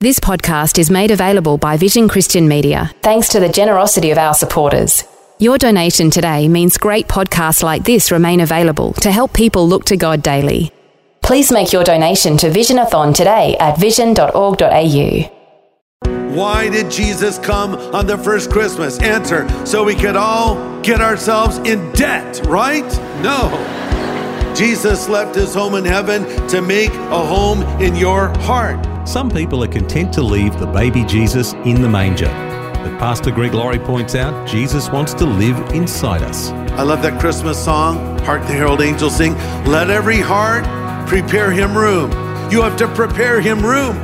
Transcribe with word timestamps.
This 0.00 0.20
podcast 0.20 0.78
is 0.78 0.92
made 0.92 1.10
available 1.10 1.58
by 1.58 1.76
Vision 1.76 2.06
Christian 2.06 2.46
Media 2.46 2.92
thanks 3.02 3.30
to 3.30 3.40
the 3.40 3.48
generosity 3.48 4.12
of 4.12 4.18
our 4.18 4.32
supporters. 4.32 5.02
Your 5.40 5.58
donation 5.58 6.08
today 6.08 6.46
means 6.46 6.78
great 6.78 7.08
podcasts 7.08 7.64
like 7.64 7.82
this 7.82 8.12
remain 8.12 8.38
available 8.38 8.92
to 8.92 9.10
help 9.10 9.32
people 9.32 9.66
look 9.66 9.84
to 9.86 9.96
God 9.96 10.22
daily. 10.22 10.70
Please 11.20 11.50
make 11.50 11.72
your 11.72 11.82
donation 11.82 12.36
to 12.36 12.48
Visionathon 12.48 13.12
today 13.12 13.56
at 13.58 13.76
vision.org.au. 13.76 15.34
Why 16.32 16.68
did 16.68 16.92
Jesus 16.92 17.40
come 17.40 17.74
on 17.92 18.06
the 18.06 18.18
first 18.18 18.52
Christmas? 18.52 19.00
Answer 19.00 19.48
so 19.66 19.82
we 19.82 19.96
could 19.96 20.14
all 20.14 20.80
get 20.82 21.00
ourselves 21.00 21.58
in 21.58 21.90
debt, 21.94 22.46
right? 22.46 22.86
No. 23.20 24.54
Jesus 24.54 25.08
left 25.08 25.34
his 25.34 25.54
home 25.54 25.74
in 25.74 25.84
heaven 25.84 26.24
to 26.46 26.62
make 26.62 26.92
a 26.92 27.26
home 27.26 27.62
in 27.82 27.96
your 27.96 28.28
heart. 28.42 28.87
Some 29.08 29.30
people 29.30 29.64
are 29.64 29.68
content 29.68 30.12
to 30.12 30.22
leave 30.22 30.60
the 30.60 30.66
baby 30.66 31.02
Jesus 31.02 31.54
in 31.64 31.80
the 31.80 31.88
manger. 31.88 32.26
But 32.26 32.98
Pastor 32.98 33.30
Greg 33.30 33.54
Laurie 33.54 33.78
points 33.78 34.14
out 34.14 34.46
Jesus 34.46 34.90
wants 34.90 35.14
to 35.14 35.24
live 35.24 35.56
inside 35.72 36.22
us. 36.22 36.50
I 36.76 36.82
love 36.82 37.00
that 37.00 37.18
Christmas 37.18 37.64
song, 37.64 38.18
Hark 38.18 38.42
the 38.42 38.52
Herald 38.52 38.82
Angels 38.82 39.16
Sing. 39.16 39.32
Let 39.64 39.88
every 39.88 40.20
heart 40.20 40.66
prepare 41.08 41.50
him 41.50 41.74
room. 41.74 42.10
You 42.52 42.60
have 42.60 42.76
to 42.76 42.88
prepare 42.88 43.40
him 43.40 43.64
room 43.64 43.96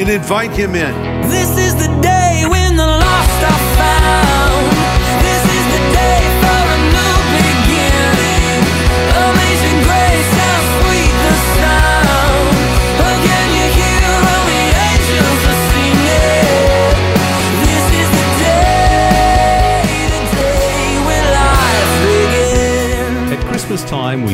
and 0.00 0.08
invite 0.08 0.52
him 0.52 0.74
in. 0.74 1.28
This 1.28 1.50
is 1.58 1.74
the 1.74 1.88
day 2.00 2.44
when 2.48 2.76
the 2.76 2.86
lost 2.86 3.44
are 3.44 3.76
found. 3.76 4.35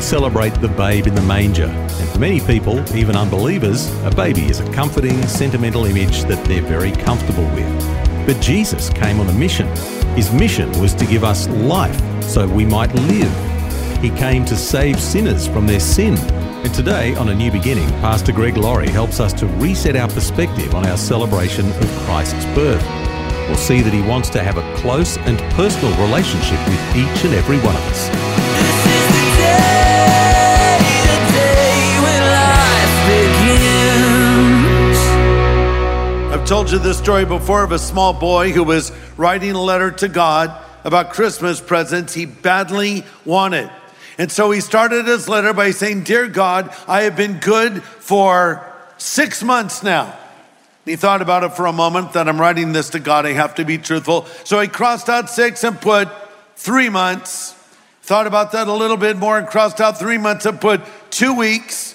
Celebrate 0.03 0.55
the 0.61 0.69
babe 0.69 1.07
in 1.07 1.15
the 1.15 1.23
manger. 1.23 1.67
And 1.67 2.09
for 2.09 2.19
many 2.19 2.41
people, 2.41 2.79
even 2.95 3.17
unbelievers, 3.17 3.89
a 4.03 4.11
baby 4.11 4.47
is 4.47 4.61
a 4.61 4.73
comforting, 4.73 5.23
sentimental 5.27 5.85
image 5.85 6.25
that 6.25 6.45
they're 6.47 6.63
very 6.63 6.93
comfortable 6.93 7.45
with. 7.55 8.27
But 8.27 8.41
Jesus 8.41 8.91
came 8.91 9.21
on 9.21 9.29
a 9.29 9.33
mission. 9.33 9.69
His 10.17 10.33
mission 10.33 10.71
was 10.81 10.95
to 10.95 11.07
give 11.07 11.25
us 11.25 11.49
life 11.49 11.99
so 12.23 12.47
we 12.47 12.65
might 12.65 12.93
live. 12.95 14.03
He 14.03 14.11
came 14.11 14.45
to 14.47 14.57
save 14.57 15.01
sinners 15.01 15.47
from 15.47 15.67
their 15.67 15.81
sin. 15.81 16.17
And 16.65 16.75
today, 16.75 17.15
on 17.17 17.29
A 17.29 17.35
New 17.35 17.51
Beginning, 17.51 17.89
Pastor 18.01 18.33
Greg 18.33 18.57
Laurie 18.57 18.91
helps 18.91 19.21
us 19.21 19.33
to 19.35 19.47
reset 19.47 19.97
our 19.97 20.09
perspective 20.09 20.75
on 20.75 20.87
our 20.87 20.97
celebration 20.97 21.71
of 21.71 21.89
Christ's 22.05 22.45
birth. 22.55 22.85
We'll 23.49 23.57
see 23.57 23.81
that 23.81 23.93
he 23.93 24.03
wants 24.03 24.31
to 24.31 24.43
have 24.43 24.59
a 24.59 24.77
close 24.77 25.17
and 25.19 25.39
personal 25.55 25.91
relationship 26.07 26.59
with 26.69 26.97
each 26.97 27.25
and 27.25 27.35
every 27.35 27.59
one 27.59 27.77
of 27.77 27.83
us. 27.83 28.42
Told 36.53 36.71
you 36.71 36.79
this 36.79 36.99
story 36.99 37.25
before 37.25 37.65
of 37.65 37.73
a 37.73 37.79
small 37.79 38.13
boy 38.13 38.53
who 38.53 38.63
was 38.63 38.93
writing 39.17 39.53
a 39.53 39.59
letter 39.59 39.91
to 39.91 40.07
God 40.07 40.55
about 40.85 41.15
Christmas 41.15 41.63
presents 41.63 42.13
he 42.13 42.27
badly 42.27 43.07
wanted. 43.25 43.71
And 44.19 44.31
so 44.31 44.51
he 44.51 44.61
started 44.61 45.07
his 45.07 45.31
letter 45.31 45.55
by 45.55 45.71
saying, 45.71 46.03
Dear 46.03 46.29
God, 46.29 46.71
I 46.87 47.05
have 47.05 47.17
been 47.17 47.39
good 47.39 47.83
for 47.83 48.71
six 48.99 49.43
months 49.43 49.83
now. 49.83 50.15
He 50.85 50.95
thought 50.95 51.23
about 51.23 51.43
it 51.43 51.55
for 51.55 51.65
a 51.65 51.73
moment 51.73 52.13
that 52.13 52.29
I'm 52.29 52.39
writing 52.39 52.75
this 52.75 52.91
to 52.91 53.01
God, 53.01 53.25
I 53.25 53.33
have 53.33 53.55
to 53.55 53.65
be 53.65 53.79
truthful. 53.79 54.27
So 54.45 54.61
he 54.61 54.69
crossed 54.69 55.09
out 55.09 55.31
six 55.31 55.65
and 55.65 55.81
put 55.81 56.11
three 56.57 56.91
months. 56.91 57.53
Thought 58.03 58.27
about 58.27 58.53
that 58.53 58.69
a 58.69 58.75
little 58.75 58.99
bit 58.99 59.17
more 59.17 59.39
and 59.39 59.47
crossed 59.47 59.81
out 59.81 59.99
three 59.99 60.19
months 60.19 60.45
and 60.45 60.61
put 60.61 60.83
two 61.09 61.33
weeks. 61.33 61.95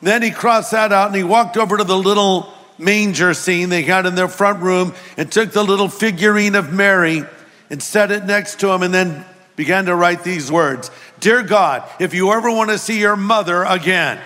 Then 0.00 0.22
he 0.22 0.30
crossed 0.30 0.70
that 0.70 0.94
out 0.94 1.08
and 1.08 1.16
he 1.16 1.24
walked 1.24 1.58
over 1.58 1.76
to 1.76 1.84
the 1.84 1.98
little 1.98 2.54
manger 2.78 3.34
scene 3.34 3.68
they 3.68 3.82
had 3.82 4.06
in 4.06 4.14
their 4.14 4.28
front 4.28 4.62
room 4.62 4.94
and 5.16 5.30
took 5.30 5.52
the 5.52 5.62
little 5.62 5.88
figurine 5.88 6.54
of 6.54 6.72
Mary 6.72 7.24
and 7.70 7.82
set 7.82 8.10
it 8.10 8.24
next 8.24 8.60
to 8.60 8.70
him 8.70 8.82
and 8.82 8.94
then 8.94 9.24
began 9.56 9.86
to 9.86 9.94
write 9.94 10.24
these 10.24 10.50
words 10.50 10.90
Dear 11.20 11.42
God, 11.42 11.82
if 11.98 12.14
you 12.14 12.32
ever 12.32 12.50
want 12.50 12.70
to 12.70 12.78
see 12.78 13.00
your 13.00 13.16
mother 13.16 13.64
again, 13.64 14.20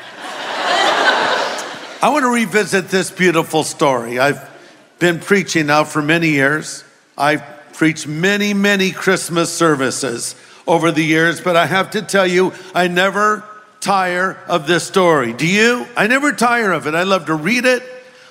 I 2.03 2.11
want 2.11 2.25
to 2.25 2.33
revisit 2.33 2.89
this 2.89 3.11
beautiful 3.11 3.65
story. 3.65 4.19
I've 4.19 4.51
been 4.99 5.21
preaching 5.21 5.67
now 5.67 5.85
for 5.85 6.03
many 6.03 6.31
years. 6.31 6.85
I've 7.17 7.43
preached 7.73 8.07
many, 8.07 8.55
many 8.55 8.91
Christmas 8.91 9.53
services 9.53 10.35
over 10.67 10.93
the 10.93 11.03
years, 11.03 11.41
but 11.41 11.57
I 11.57 11.67
have 11.67 11.93
to 11.93 12.03
tell 12.03 12.27
you, 12.27 12.53
I 12.75 12.89
never 12.89 13.45
tire 13.81 14.39
of 14.49 14.67
this 14.67 14.87
story. 14.87 15.33
Do 15.33 15.47
you? 15.47 15.87
I 15.97 16.07
never 16.07 16.33
tire 16.33 16.73
of 16.73 16.87
it. 16.87 16.95
I 16.95 17.03
love 17.03 17.27
to 17.27 17.35
read 17.35 17.65
it, 17.65 17.83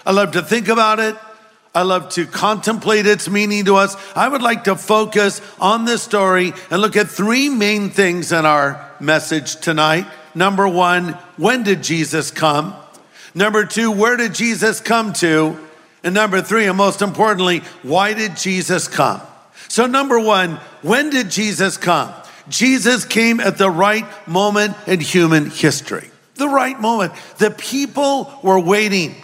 I 0.05 0.11
love 0.11 0.31
to 0.31 0.41
think 0.41 0.67
about 0.67 0.99
it. 0.99 1.15
I 1.73 1.83
love 1.83 2.09
to 2.09 2.25
contemplate 2.25 3.05
its 3.05 3.29
meaning 3.29 3.65
to 3.65 3.75
us. 3.75 3.95
I 4.15 4.27
would 4.27 4.41
like 4.41 4.65
to 4.65 4.75
focus 4.75 5.41
on 5.59 5.85
this 5.85 6.03
story 6.03 6.53
and 6.69 6.81
look 6.81 6.97
at 6.97 7.07
three 7.07 7.47
main 7.47 7.89
things 7.89 8.31
in 8.33 8.45
our 8.45 8.91
message 8.99 9.55
tonight. 9.55 10.05
Number 10.35 10.67
one, 10.67 11.13
when 11.37 11.63
did 11.63 11.81
Jesus 11.81 12.29
come? 12.29 12.75
Number 13.33 13.65
two, 13.65 13.91
where 13.91 14.17
did 14.17 14.33
Jesus 14.33 14.81
come 14.81 15.13
to? 15.13 15.57
And 16.03 16.13
number 16.13 16.41
three, 16.41 16.65
and 16.65 16.77
most 16.77 17.01
importantly, 17.01 17.59
why 17.83 18.13
did 18.13 18.35
Jesus 18.35 18.87
come? 18.87 19.21
So, 19.67 19.85
number 19.85 20.19
one, 20.19 20.55
when 20.81 21.09
did 21.09 21.29
Jesus 21.29 21.77
come? 21.77 22.13
Jesus 22.49 23.05
came 23.05 23.39
at 23.39 23.57
the 23.57 23.69
right 23.69 24.05
moment 24.27 24.75
in 24.87 24.99
human 24.99 25.49
history. 25.49 26.09
The 26.35 26.49
right 26.49 26.79
moment. 26.79 27.13
The 27.37 27.51
people 27.51 28.37
were 28.43 28.59
waiting. 28.59 29.15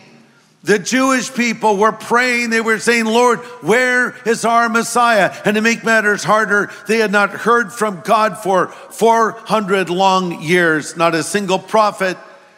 The 0.63 0.79
Jewish 0.79 1.33
people 1.33 1.77
were 1.77 1.91
praying. 1.91 2.49
They 2.49 2.61
were 2.61 2.79
saying, 2.79 3.05
Lord, 3.05 3.39
where 3.61 4.15
is 4.25 4.43
our 4.43 4.67
Messiah? 4.69 5.33
And 5.45 5.55
to 5.55 5.61
make 5.61 5.83
matters 5.83 6.23
harder, 6.23 6.71
they 6.87 6.97
had 6.97 7.11
not 7.11 7.29
heard 7.29 7.71
from 7.71 8.01
God 8.01 8.37
for 8.39 8.67
400 8.67 9.89
long 9.89 10.41
years. 10.41 10.97
Not 10.97 11.15
a 11.15 11.23
single 11.23 11.59
prophet, 11.59 12.17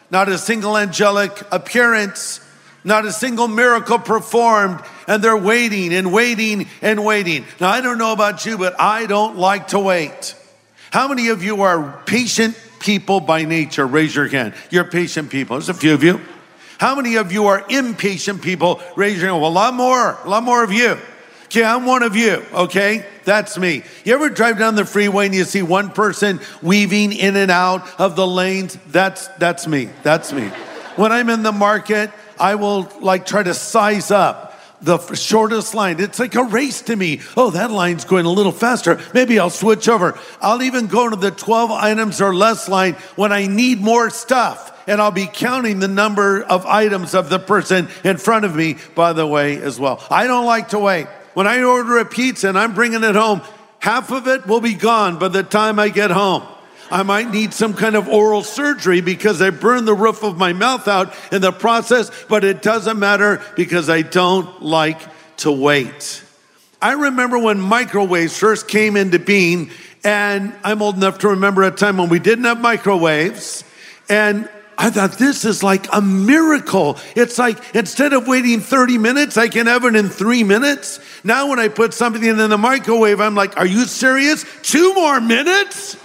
not 0.10 0.30
a 0.30 0.38
single 0.38 0.78
angelic 0.78 1.44
appearance, 1.52 2.40
not 2.84 3.06
a 3.06 3.12
single 3.12 3.48
miracle 3.48 4.00
performed. 4.00 4.80
And 5.08 5.22
they're 5.22 5.38
waiting 5.38 5.94
and 5.94 6.14
waiting 6.14 6.68
and 6.82 7.04
waiting. 7.04 7.46
Now, 7.60 7.70
I 7.70 7.82
don't 7.82 7.98
know 7.98 8.14
about 8.14 8.46
you, 8.46 8.58
but 8.58 8.80
I 8.80 9.06
don't 9.08 9.38
like 9.38 9.68
to 9.70 9.80
wait. 9.80 10.36
How 10.92 11.08
many 11.10 11.28
of 11.28 11.44
you 11.44 11.62
are 11.62 12.02
patient 12.06 12.58
people 12.80 13.20
by 13.20 13.44
nature? 13.44 13.86
Raise 13.86 14.16
your 14.16 14.28
hand. 14.28 14.54
You're 14.72 14.86
patient 14.86 15.30
people. 15.30 15.58
There's 15.58 15.70
a 15.70 15.74
few 15.74 15.94
of 15.94 16.02
you. 16.02 16.22
How 16.80 16.96
many 16.96 17.16
of 17.16 17.34
you 17.34 17.48
are 17.48 17.66
impatient 17.70 18.42
people? 18.42 18.82
Raise 18.96 19.18
your 19.18 19.30
hand. 19.30 19.42
Well, 19.42 19.52
a 19.52 19.54
lot 19.54 19.74
more, 19.74 20.18
a 20.24 20.30
lot 20.30 20.44
more 20.44 20.64
of 20.64 20.72
you. 20.72 20.98
Okay, 21.46 21.64
I'm 21.64 21.86
one 21.86 22.04
of 22.04 22.16
you, 22.16 22.46
okay? 22.54 23.06
That's 23.26 23.58
me. 23.58 23.84
You 24.06 24.14
ever 24.14 24.30
drive 24.30 24.58
down 24.58 24.76
the 24.76 24.86
freeway 24.86 25.26
and 25.26 25.36
you 25.36 25.44
see 25.44 25.62
one 25.62 25.90
person 25.90 26.40
weaving 26.62 27.12
in 27.12 27.36
and 27.36 27.52
out 27.52 28.00
of 28.00 28.16
the 28.16 28.26
lanes? 28.26 28.78
That's 28.88 29.28
that's 29.40 29.68
me. 29.68 29.90
That's 30.04 30.32
me. 30.32 30.48
When 30.96 31.12
I'm 31.12 31.30
in 31.30 31.44
the 31.44 31.52
market, 31.52 32.12
I 32.40 32.56
will 32.56 32.90
like 33.02 33.26
try 33.26 33.44
to 33.44 33.54
size 33.54 34.10
up 34.10 34.49
the 34.82 34.98
shortest 35.16 35.74
line. 35.74 36.00
It's 36.00 36.20
like 36.20 36.36
a 36.36 36.44
race 36.44 36.82
to 36.84 36.96
me. 36.96 37.22
Oh, 37.36 37.52
that 37.52 37.72
line's 37.72 38.06
going 38.06 38.26
a 38.26 38.32
little 38.32 38.52
faster. 38.52 39.00
Maybe 39.14 39.40
I'll 39.40 39.50
switch 39.50 39.90
over. 39.90 40.18
I'll 40.42 40.64
even 40.64 40.88
go 40.88 41.10
to 41.10 41.16
the 41.16 41.32
12 41.32 41.72
items 41.72 42.22
or 42.22 42.34
less 42.34 42.70
line 42.70 42.94
when 43.16 43.32
I 43.32 43.48
need 43.48 43.82
more 43.82 44.10
stuff 44.10 44.76
and 44.88 45.00
I'll 45.00 45.12
be 45.12 45.28
counting 45.28 45.80
the 45.80 45.88
number 45.88 46.42
of 46.42 46.66
items 46.66 47.14
of 47.14 47.30
the 47.30 47.38
person 47.38 47.90
in 48.04 48.18
front 48.18 48.44
of 48.44 48.56
me, 48.56 48.78
by 48.96 49.14
the 49.14 49.28
way, 49.28 49.62
as 49.62 49.80
well. 49.80 50.04
I 50.10 50.26
don't 50.26 50.46
like 50.46 50.70
to 50.70 50.80
wait. 50.80 51.06
When 51.36 51.46
I 51.46 51.62
order 51.62 52.00
a 52.00 52.06
pizza 52.06 52.50
and 52.50 52.58
I'm 52.58 52.74
bringing 52.74 53.04
it 53.04 53.16
home, 53.16 53.42
half 53.78 54.12
of 54.12 54.28
it 54.28 54.48
will 54.48 54.62
be 54.62 54.74
gone 54.74 55.20
by 55.20 55.28
the 55.28 55.44
time 55.44 55.78
I 55.78 55.90
get 55.90 56.10
home. 56.10 56.44
I 56.92 57.04
might 57.04 57.30
need 57.32 57.54
some 57.54 57.74
kind 57.74 57.96
of 57.96 58.08
oral 58.08 58.44
surgery 58.44 59.02
because 59.02 59.42
I 59.42 59.50
burned 59.50 59.88
the 59.88 59.94
roof 59.94 60.24
of 60.24 60.38
my 60.38 60.54
mouth 60.54 60.88
out 60.88 61.14
in 61.32 61.42
the 61.42 61.52
process, 61.52 62.12
but 62.28 62.44
it 62.44 62.62
doesn't 62.62 62.98
matter 62.98 63.42
because 63.56 63.90
I 63.90 64.02
don't 64.02 64.62
like 64.62 65.00
to 65.38 65.52
wait. 65.52 66.24
I 66.82 66.94
remember 66.94 67.38
when 67.38 67.60
microwaves 67.60 68.38
first 68.38 68.68
came 68.68 68.96
into 68.96 69.20
being, 69.20 69.72
and 70.04 70.54
I'm 70.64 70.82
old 70.82 70.96
enough 70.96 71.20
to 71.20 71.30
remember 71.30 71.64
a 71.64 71.72
time 71.72 71.98
when 71.98 72.10
we 72.10 72.20
didn't 72.20 72.46
have 72.46 72.62
microwaves. 72.62 73.64
And 74.08 74.50
I 74.78 74.90
thought, 74.90 75.18
this 75.18 75.44
is 75.44 75.62
like 75.62 75.88
a 75.94 76.02
miracle. 76.02 76.98
It's 77.14 77.38
like 77.38 77.76
instead 77.76 78.14
of 78.14 78.30
waiting 78.30 78.62
30 78.62 78.98
minutes, 78.98 79.36
I 79.36 79.50
can 79.50 79.68
have 79.68 79.84
it 79.84 79.94
in 79.94 80.08
three 80.08 80.44
minutes. 80.44 81.02
Now, 81.26 81.50
when 81.50 81.60
I 81.60 81.68
put 81.68 81.94
something 81.94 82.24
in 82.24 82.38
the 82.38 82.58
microwave, 82.58 83.20
I'm 83.20 83.36
like, 83.36 83.58
are 83.58 83.66
you 83.66 83.84
serious? 83.84 84.46
Two 84.64 84.94
more 84.94 85.20
minutes? 85.20 85.98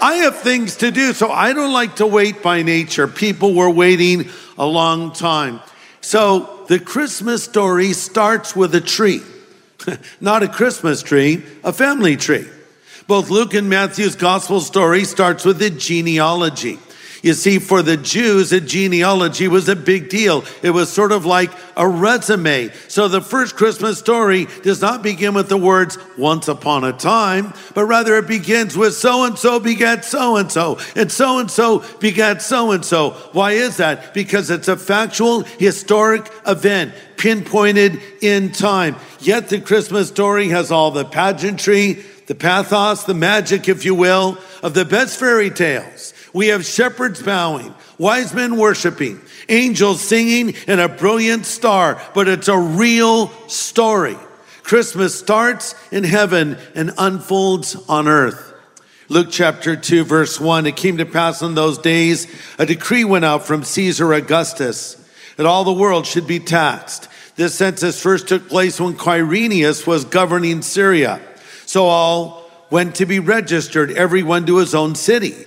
I 0.00 0.14
have 0.24 0.38
things 0.38 0.76
to 0.76 0.90
do, 0.90 1.12
so 1.12 1.30
I 1.30 1.52
don't 1.52 1.72
like 1.72 1.96
to 1.96 2.06
wait 2.06 2.42
by 2.42 2.62
nature. 2.62 3.08
People 3.08 3.54
were 3.54 3.70
waiting 3.70 4.28
a 4.58 4.66
long 4.66 5.12
time. 5.12 5.60
So 6.00 6.64
the 6.68 6.78
Christmas 6.78 7.44
story 7.44 7.92
starts 7.92 8.54
with 8.54 8.74
a 8.74 8.80
tree, 8.80 9.22
not 10.20 10.42
a 10.42 10.48
Christmas 10.48 11.02
tree, 11.02 11.42
a 11.62 11.72
family 11.72 12.16
tree. 12.16 12.46
Both 13.06 13.30
Luke 13.30 13.54
and 13.54 13.68
Matthew's 13.68 14.16
gospel 14.16 14.60
story 14.60 15.04
starts 15.04 15.44
with 15.44 15.60
a 15.60 15.70
genealogy. 15.70 16.78
You 17.24 17.32
see, 17.32 17.58
for 17.58 17.80
the 17.80 17.96
Jews, 17.96 18.52
a 18.52 18.60
genealogy 18.60 19.48
was 19.48 19.66
a 19.70 19.74
big 19.74 20.10
deal. 20.10 20.44
It 20.62 20.72
was 20.72 20.92
sort 20.92 21.10
of 21.10 21.24
like 21.24 21.50
a 21.74 21.88
resume. 21.88 22.70
So 22.86 23.08
the 23.08 23.22
first 23.22 23.56
Christmas 23.56 23.98
story 23.98 24.46
does 24.62 24.82
not 24.82 25.02
begin 25.02 25.32
with 25.32 25.48
the 25.48 25.56
words 25.56 25.96
once 26.18 26.48
upon 26.48 26.84
a 26.84 26.92
time, 26.92 27.54
but 27.72 27.86
rather 27.86 28.18
it 28.18 28.26
begins 28.26 28.76
with 28.76 28.92
so 28.92 29.24
and 29.24 29.38
so 29.38 29.58
begat 29.58 30.04
so 30.04 30.36
and 30.36 30.52
so, 30.52 30.78
and 30.94 31.10
so 31.10 31.38
and 31.38 31.50
so 31.50 31.82
begat 31.98 32.42
so 32.42 32.72
and 32.72 32.84
so. 32.84 33.12
Why 33.32 33.52
is 33.52 33.78
that? 33.78 34.12
Because 34.12 34.50
it's 34.50 34.68
a 34.68 34.76
factual, 34.76 35.44
historic 35.44 36.30
event 36.46 36.92
pinpointed 37.16 38.02
in 38.20 38.52
time. 38.52 38.96
Yet 39.20 39.48
the 39.48 39.62
Christmas 39.62 40.08
story 40.08 40.48
has 40.48 40.70
all 40.70 40.90
the 40.90 41.06
pageantry, 41.06 42.04
the 42.26 42.34
pathos, 42.34 43.04
the 43.04 43.14
magic, 43.14 43.66
if 43.66 43.86
you 43.86 43.94
will, 43.94 44.36
of 44.62 44.74
the 44.74 44.84
best 44.84 45.18
fairy 45.18 45.48
tales. 45.48 46.12
We 46.34 46.48
have 46.48 46.66
shepherds 46.66 47.22
bowing, 47.22 47.72
wise 47.96 48.34
men 48.34 48.56
worshiping, 48.56 49.20
angels 49.48 50.00
singing, 50.00 50.56
and 50.66 50.80
a 50.80 50.88
brilliant 50.88 51.46
star, 51.46 52.02
but 52.12 52.26
it's 52.26 52.48
a 52.48 52.58
real 52.58 53.28
story. 53.48 54.16
Christmas 54.64 55.16
starts 55.16 55.76
in 55.92 56.02
heaven 56.02 56.58
and 56.74 56.90
unfolds 56.98 57.76
on 57.88 58.08
earth. 58.08 58.52
Luke 59.08 59.28
chapter 59.30 59.76
2, 59.76 60.02
verse 60.02 60.40
1 60.40 60.66
It 60.66 60.76
came 60.76 60.96
to 60.96 61.06
pass 61.06 61.40
in 61.40 61.54
those 61.54 61.78
days, 61.78 62.26
a 62.58 62.66
decree 62.66 63.04
went 63.04 63.24
out 63.24 63.46
from 63.46 63.62
Caesar 63.62 64.12
Augustus 64.12 64.96
that 65.36 65.46
all 65.46 65.62
the 65.62 65.72
world 65.72 66.04
should 66.04 66.26
be 66.26 66.40
taxed. 66.40 67.08
This 67.36 67.54
census 67.54 68.00
first 68.00 68.26
took 68.26 68.48
place 68.48 68.80
when 68.80 68.94
Quirinius 68.94 69.86
was 69.86 70.04
governing 70.04 70.62
Syria. 70.62 71.20
So 71.66 71.84
all 71.86 72.50
went 72.70 72.96
to 72.96 73.06
be 73.06 73.20
registered, 73.20 73.92
everyone 73.92 74.46
to 74.46 74.58
his 74.58 74.74
own 74.74 74.96
city. 74.96 75.46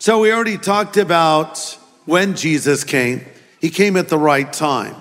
So 0.00 0.20
we 0.20 0.32
already 0.32 0.58
talked 0.58 0.96
about 0.96 1.76
when 2.04 2.36
Jesus 2.36 2.84
came. 2.84 3.24
He 3.60 3.70
came 3.70 3.96
at 3.96 4.08
the 4.08 4.18
right 4.18 4.50
time, 4.52 4.94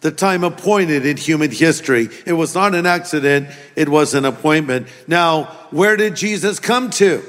the 0.00 0.10
time 0.10 0.42
appointed 0.42 1.06
in 1.06 1.16
human 1.16 1.52
history. 1.52 2.08
It 2.26 2.32
was 2.32 2.54
not 2.54 2.74
an 2.74 2.84
accident, 2.84 3.48
it 3.76 3.88
was 3.88 4.14
an 4.14 4.24
appointment. 4.24 4.88
Now, 5.06 5.44
where 5.70 5.96
did 5.96 6.16
Jesus 6.16 6.58
come 6.58 6.90
to? 6.90 7.22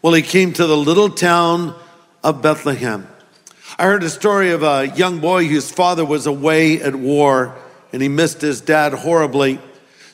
Well, 0.00 0.14
he 0.14 0.22
came 0.22 0.54
to 0.54 0.66
the 0.66 0.76
little 0.76 1.10
town 1.10 1.74
of 2.22 2.40
Bethlehem. 2.40 3.06
I 3.78 3.84
heard 3.84 4.02
a 4.02 4.10
story 4.10 4.50
of 4.50 4.62
a 4.62 4.88
young 4.96 5.18
boy 5.18 5.46
whose 5.46 5.70
father 5.70 6.04
was 6.04 6.26
away 6.26 6.80
at 6.80 6.94
war 6.94 7.56
and 7.92 8.00
he 8.00 8.08
missed 8.08 8.40
his 8.40 8.62
dad 8.62 8.94
horribly. 8.94 9.60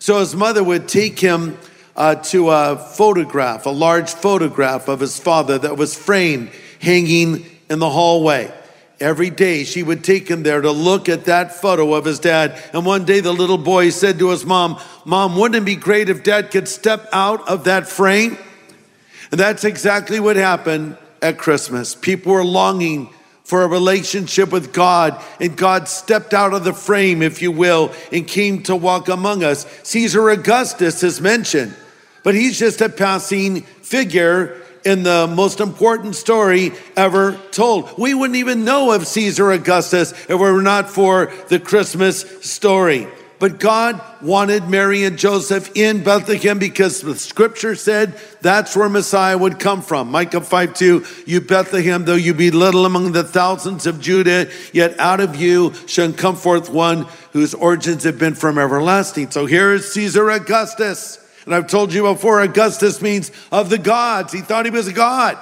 So 0.00 0.18
his 0.18 0.34
mother 0.34 0.64
would 0.64 0.88
take 0.88 1.18
him 1.18 1.58
uh, 1.96 2.14
to 2.16 2.50
a 2.50 2.76
photograph, 2.76 3.66
a 3.66 3.70
large 3.70 4.10
photograph 4.12 4.88
of 4.88 5.00
his 5.00 5.18
father 5.18 5.58
that 5.58 5.76
was 5.76 5.96
framed, 5.96 6.50
hanging 6.80 7.44
in 7.68 7.78
the 7.78 7.90
hallway. 7.90 8.52
Every 9.00 9.30
day 9.30 9.64
she 9.64 9.82
would 9.82 10.04
take 10.04 10.28
him 10.28 10.42
there 10.42 10.60
to 10.60 10.70
look 10.70 11.08
at 11.08 11.24
that 11.24 11.54
photo 11.54 11.94
of 11.94 12.04
his 12.04 12.18
dad. 12.18 12.62
And 12.74 12.84
one 12.84 13.06
day 13.06 13.20
the 13.20 13.32
little 13.32 13.58
boy 13.58 13.90
said 13.90 14.18
to 14.18 14.28
his 14.28 14.44
mom, 14.44 14.78
Mom, 15.06 15.36
wouldn't 15.36 15.62
it 15.62 15.64
be 15.64 15.76
great 15.76 16.10
if 16.10 16.22
dad 16.22 16.50
could 16.50 16.68
step 16.68 17.08
out 17.12 17.48
of 17.48 17.64
that 17.64 17.88
frame? 17.88 18.36
And 19.30 19.40
that's 19.40 19.64
exactly 19.64 20.20
what 20.20 20.36
happened 20.36 20.98
at 21.22 21.38
Christmas. 21.38 21.94
People 21.94 22.32
were 22.32 22.44
longing 22.44 23.08
for 23.50 23.64
a 23.64 23.66
relationship 23.66 24.52
with 24.52 24.72
God, 24.72 25.20
and 25.40 25.56
God 25.56 25.88
stepped 25.88 26.32
out 26.34 26.54
of 26.54 26.62
the 26.62 26.72
frame, 26.72 27.20
if 27.20 27.42
you 27.42 27.50
will, 27.50 27.92
and 28.12 28.24
came 28.24 28.62
to 28.62 28.76
walk 28.76 29.08
among 29.08 29.42
us. 29.42 29.66
Caesar 29.82 30.30
Augustus 30.30 31.02
is 31.02 31.20
mentioned, 31.20 31.74
but 32.22 32.36
he's 32.36 32.60
just 32.60 32.80
a 32.80 32.88
passing 32.88 33.62
figure 33.62 34.62
in 34.84 35.02
the 35.02 35.26
most 35.26 35.58
important 35.58 36.14
story 36.14 36.70
ever 36.96 37.32
told. 37.50 37.98
We 37.98 38.14
wouldn't 38.14 38.36
even 38.36 38.64
know 38.64 38.92
of 38.92 39.04
Caesar 39.08 39.50
Augustus 39.50 40.12
if 40.12 40.30
it 40.30 40.36
were 40.36 40.62
not 40.62 40.88
for 40.88 41.32
the 41.48 41.58
Christmas 41.58 42.20
story. 42.48 43.08
But 43.40 43.58
God 43.58 43.98
wanted 44.20 44.68
Mary 44.68 45.02
and 45.04 45.18
Joseph 45.18 45.74
in 45.74 46.04
Bethlehem 46.04 46.58
because 46.58 47.00
the 47.00 47.16
scripture 47.16 47.74
said 47.74 48.20
that's 48.42 48.76
where 48.76 48.90
Messiah 48.90 49.38
would 49.38 49.58
come 49.58 49.80
from. 49.80 50.10
Micah 50.10 50.42
5 50.42 50.74
2, 50.74 51.06
you 51.24 51.40
Bethlehem, 51.40 52.04
though 52.04 52.16
you 52.16 52.34
be 52.34 52.50
little 52.50 52.84
among 52.84 53.12
the 53.12 53.24
thousands 53.24 53.86
of 53.86 53.98
Judah, 53.98 54.50
yet 54.74 55.00
out 55.00 55.20
of 55.20 55.36
you 55.36 55.72
shall 55.86 56.12
come 56.12 56.36
forth 56.36 56.68
one 56.68 57.06
whose 57.32 57.54
origins 57.54 58.04
have 58.04 58.18
been 58.18 58.34
from 58.34 58.58
everlasting. 58.58 59.30
So 59.30 59.46
here 59.46 59.72
is 59.72 59.90
Caesar 59.94 60.28
Augustus. 60.28 61.16
And 61.46 61.54
I've 61.54 61.66
told 61.66 61.94
you 61.94 62.02
before, 62.02 62.42
Augustus 62.42 63.00
means 63.00 63.32
of 63.50 63.70
the 63.70 63.78
gods. 63.78 64.34
He 64.34 64.42
thought 64.42 64.66
he 64.66 64.70
was 64.70 64.86
a 64.86 64.92
god 64.92 65.38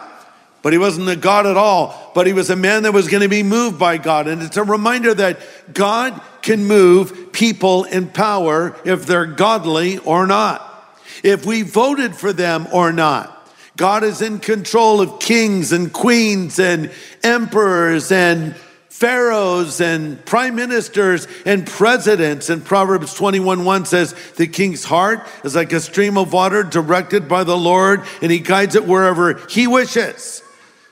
but 0.63 0.73
he 0.73 0.79
wasn't 0.79 1.09
a 1.09 1.17
God 1.17 1.47
at 1.47 1.57
all, 1.57 2.13
but 2.15 2.27
he 2.27 2.33
was 2.33 2.51
a 2.51 2.57
man 2.57 2.83
that 2.83 2.93
was 2.93 3.09
going 3.09 3.23
to 3.23 3.29
be 3.29 3.43
moved 3.43 3.79
by 3.79 3.97
God. 3.97 4.27
And 4.27 4.43
it's 4.43 4.57
a 4.57 4.65
reminder 4.65 5.15
that 5.15 5.39
God 5.73 6.21
can 6.43 6.65
move 6.65 7.28
people 7.39 7.85
in 7.85 8.09
power 8.09 8.77
if 8.85 9.07
they're 9.07 9.25
godly 9.25 9.99
or 9.99 10.27
not, 10.27 10.93
if 11.23 11.47
we 11.47 11.63
voted 11.63 12.17
for 12.17 12.33
them 12.33 12.67
or 12.73 12.93
not. 12.93 13.35
God 13.77 14.03
is 14.03 14.21
in 14.21 14.41
control 14.41 15.01
of 15.01 15.21
kings 15.21 15.71
and 15.71 15.93
queens 15.93 16.59
and 16.59 16.91
emperors 17.23 18.11
and 18.11 18.57
pharaohs 18.89 19.81
and 19.81 20.25
prime 20.27 20.57
ministers 20.57 21.29
and 21.47 21.65
presidents. 21.65 22.51
And 22.51 22.65
Proverbs 22.65 23.15
21 23.15 23.65
1 23.65 23.85
says, 23.85 24.17
The 24.35 24.49
king's 24.49 24.83
heart 24.83 25.25
is 25.45 25.55
like 25.55 25.73
a 25.73 25.79
stream 25.79 26.19
of 26.19 26.33
water 26.33 26.65
directed 26.65 27.29
by 27.29 27.45
the 27.45 27.57
Lord, 27.57 28.03
and 28.21 28.33
he 28.33 28.41
guides 28.41 28.75
it 28.75 28.85
wherever 28.85 29.35
he 29.49 29.69
wishes. 29.69 30.43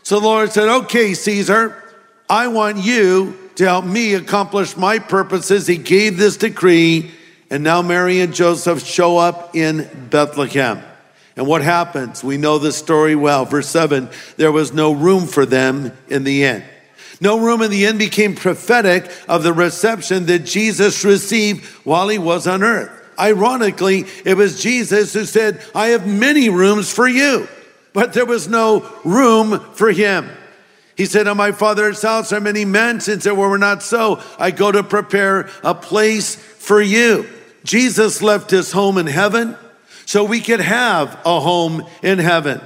So 0.05 0.21
the 0.21 0.27
Lord 0.27 0.53
said, 0.53 0.69
Okay, 0.69 1.15
Caesar, 1.15 1.83
I 2.29 2.47
want 2.47 2.79
you 2.79 3.46
to 3.57 3.65
help 3.65 3.85
me 3.85 4.15
accomplish 4.15 4.77
my 4.77 4.99
purposes. 4.99 5.67
He 5.67 5.77
gave 5.77 6.17
this 6.17 6.37
decree, 6.37 7.11
and 7.51 7.65
now 7.65 7.83
Mary 7.83 8.21
and 8.21 8.35
Joseph 8.35 8.85
show 8.85 9.19
up 9.19 9.55
in 9.55 10.09
Bethlehem. 10.11 10.83
And 11.37 11.47
what 11.47 11.63
happens? 11.63 12.25
We 12.25 12.39
know 12.39 12.59
the 12.59 12.73
story 12.73 13.15
well. 13.15 13.45
Verse 13.45 13.69
7 13.69 14.09
there 14.37 14.53
was 14.53 14.73
no 14.73 14.93
room 14.93 15.27
for 15.27 15.45
them 15.45 15.93
in 16.09 16.25
the 16.25 16.45
inn. 16.45 16.65
No 17.21 17.39
room 17.39 17.63
in 17.63 17.71
the 17.71 17.87
inn 17.87 17.99
became 17.99 18.35
prophetic 18.35 19.11
of 19.29 19.43
the 19.43 19.53
reception 19.53 20.27
that 20.27 20.41
Jesus 20.41 21.05
received 21.05 21.65
while 21.85 22.09
he 22.09 22.19
was 22.19 22.47
on 22.47 22.63
earth. 22.63 22.93
Ironically, 23.19 24.05
it 24.25 24.37
was 24.37 24.63
Jesus 24.63 25.15
who 25.15 25.25
said, 25.25 25.63
I 25.75 25.89
have 25.89 26.07
many 26.07 26.51
rooms 26.51 26.93
for 26.93 27.09
you 27.09 27.49
but 27.97 28.13
there 28.13 28.27
was 28.27 28.47
no 28.47 28.87
room 29.05 29.59
for 29.73 29.91
him. 29.91 30.29
He 30.97 31.07
said, 31.07 31.29
On 31.29 31.37
my 31.37 31.53
father's 31.53 32.03
house 32.03 32.33
are 32.33 32.41
many 32.41 32.65
mansions, 32.65 33.27
and 33.27 33.37
were 33.37 33.59
not 33.59 33.83
so, 33.83 34.23
I 34.39 34.51
go 34.51 34.73
to 34.73 34.83
prepare 34.83 35.49
a 35.63 35.75
place 35.75 36.35
for 36.35 36.81
you. 36.81 37.29
Jesus 37.65 38.23
left 38.23 38.51
his 38.51 38.73
home 38.73 38.97
in 38.97 39.07
heaven 39.07 39.57
so 40.07 40.25
we 40.25 40.41
could 40.41 40.61
have 40.61 41.21
a 41.27 41.41
home 41.41 41.87
in 42.03 42.19
heaven. 42.19 42.61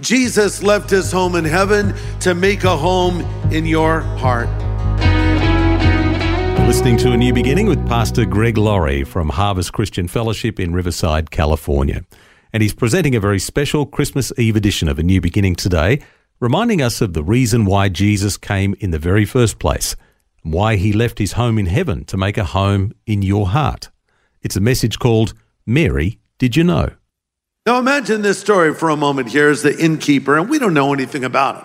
Jesus 0.00 0.62
left 0.62 0.90
his 0.90 1.12
home 1.12 1.36
in 1.36 1.44
heaven 1.44 1.94
to 2.20 2.34
make 2.34 2.64
a 2.64 2.76
home 2.76 3.20
in 3.52 3.64
your 3.64 4.00
heart. 4.00 4.48
listening 6.66 6.96
to 6.96 7.12
A 7.12 7.16
New 7.16 7.32
Beginning 7.32 7.66
with 7.66 7.86
Pastor 7.86 8.24
Greg 8.24 8.58
Laurie 8.58 9.04
from 9.04 9.28
Harvest 9.28 9.72
Christian 9.72 10.08
Fellowship 10.08 10.58
in 10.58 10.74
Riverside, 10.74 11.30
California. 11.30 12.02
And 12.52 12.62
he's 12.62 12.74
presenting 12.74 13.14
a 13.14 13.20
very 13.20 13.38
special 13.38 13.86
Christmas 13.86 14.32
Eve 14.36 14.56
edition 14.56 14.88
of 14.88 14.98
A 14.98 15.02
New 15.02 15.20
Beginning 15.20 15.54
today, 15.54 16.00
reminding 16.40 16.82
us 16.82 17.00
of 17.00 17.14
the 17.14 17.24
reason 17.24 17.64
why 17.64 17.88
Jesus 17.88 18.36
came 18.36 18.74
in 18.80 18.90
the 18.90 18.98
very 18.98 19.24
first 19.24 19.58
place, 19.58 19.96
and 20.44 20.52
why 20.52 20.76
he 20.76 20.92
left 20.92 21.18
his 21.18 21.32
home 21.32 21.58
in 21.58 21.66
heaven 21.66 22.04
to 22.04 22.16
make 22.16 22.36
a 22.36 22.44
home 22.44 22.92
in 23.06 23.22
your 23.22 23.48
heart. 23.48 23.90
It's 24.42 24.56
a 24.56 24.60
message 24.60 24.98
called 24.98 25.34
Mary, 25.64 26.20
Did 26.38 26.56
You 26.56 26.64
Know? 26.64 26.90
Now 27.64 27.78
imagine 27.78 28.22
this 28.22 28.38
story 28.38 28.74
for 28.74 28.90
a 28.90 28.96
moment 28.96 29.30
here 29.30 29.48
as 29.48 29.62
the 29.62 29.76
innkeeper, 29.76 30.38
and 30.38 30.48
we 30.48 30.58
don't 30.58 30.74
know 30.74 30.92
anything 30.92 31.24
about 31.24 31.56
him. 31.56 31.64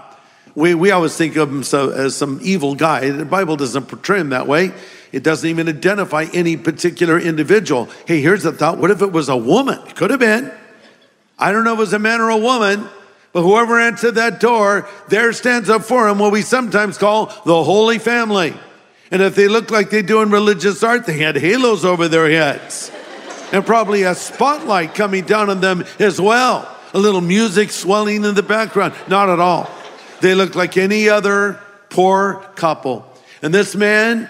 We, 0.55 0.73
we 0.73 0.91
always 0.91 1.15
think 1.15 1.35
of 1.35 1.49
him 1.49 1.63
so, 1.63 1.91
as 1.91 2.15
some 2.15 2.39
evil 2.41 2.75
guy. 2.75 3.09
The 3.09 3.23
Bible 3.23 3.55
doesn't 3.55 3.85
portray 3.85 4.19
him 4.19 4.29
that 4.29 4.47
way. 4.47 4.73
It 5.11 5.23
doesn't 5.23 5.47
even 5.47 5.69
identify 5.69 6.25
any 6.33 6.57
particular 6.57 7.19
individual. 7.19 7.89
Hey, 8.07 8.21
here's 8.21 8.43
the 8.43 8.51
thought. 8.51 8.77
What 8.77 8.91
if 8.91 9.01
it 9.01 9.11
was 9.11 9.29
a 9.29 9.37
woman? 9.37 9.79
It 9.87 9.95
could 9.95 10.09
have 10.09 10.19
been. 10.19 10.51
I 11.37 11.51
don't 11.51 11.63
know 11.63 11.73
if 11.73 11.77
it 11.77 11.81
was 11.81 11.93
a 11.93 11.99
man 11.99 12.19
or 12.19 12.29
a 12.29 12.37
woman, 12.37 12.87
but 13.33 13.43
whoever 13.43 13.79
answered 13.79 14.15
that 14.15 14.39
door, 14.39 14.87
there 15.07 15.31
stands 15.33 15.69
up 15.69 15.83
for 15.83 16.07
him 16.07 16.19
what 16.19 16.31
we 16.31 16.41
sometimes 16.41 16.97
call 16.97 17.27
the 17.45 17.63
Holy 17.63 17.99
Family. 17.99 18.53
And 19.09 19.21
if 19.21 19.35
they 19.35 19.47
look 19.47 19.71
like 19.71 19.89
they 19.89 20.01
do 20.01 20.21
in 20.21 20.31
religious 20.31 20.83
art, 20.83 21.05
they 21.05 21.17
had 21.17 21.35
halos 21.35 21.85
over 21.85 22.07
their 22.07 22.29
heads 22.29 22.91
and 23.51 23.65
probably 23.65 24.03
a 24.03 24.15
spotlight 24.15 24.95
coming 24.95 25.25
down 25.25 25.49
on 25.49 25.61
them 25.61 25.83
as 25.99 26.19
well. 26.19 26.67
A 26.93 26.99
little 26.99 27.21
music 27.21 27.71
swelling 27.71 28.23
in 28.23 28.35
the 28.35 28.43
background. 28.43 28.93
Not 29.07 29.29
at 29.29 29.39
all. 29.39 29.69
They 30.21 30.35
looked 30.35 30.55
like 30.55 30.77
any 30.77 31.09
other 31.09 31.59
poor 31.89 32.35
couple. 32.55 33.05
And 33.41 33.53
this 33.53 33.75
man 33.75 34.29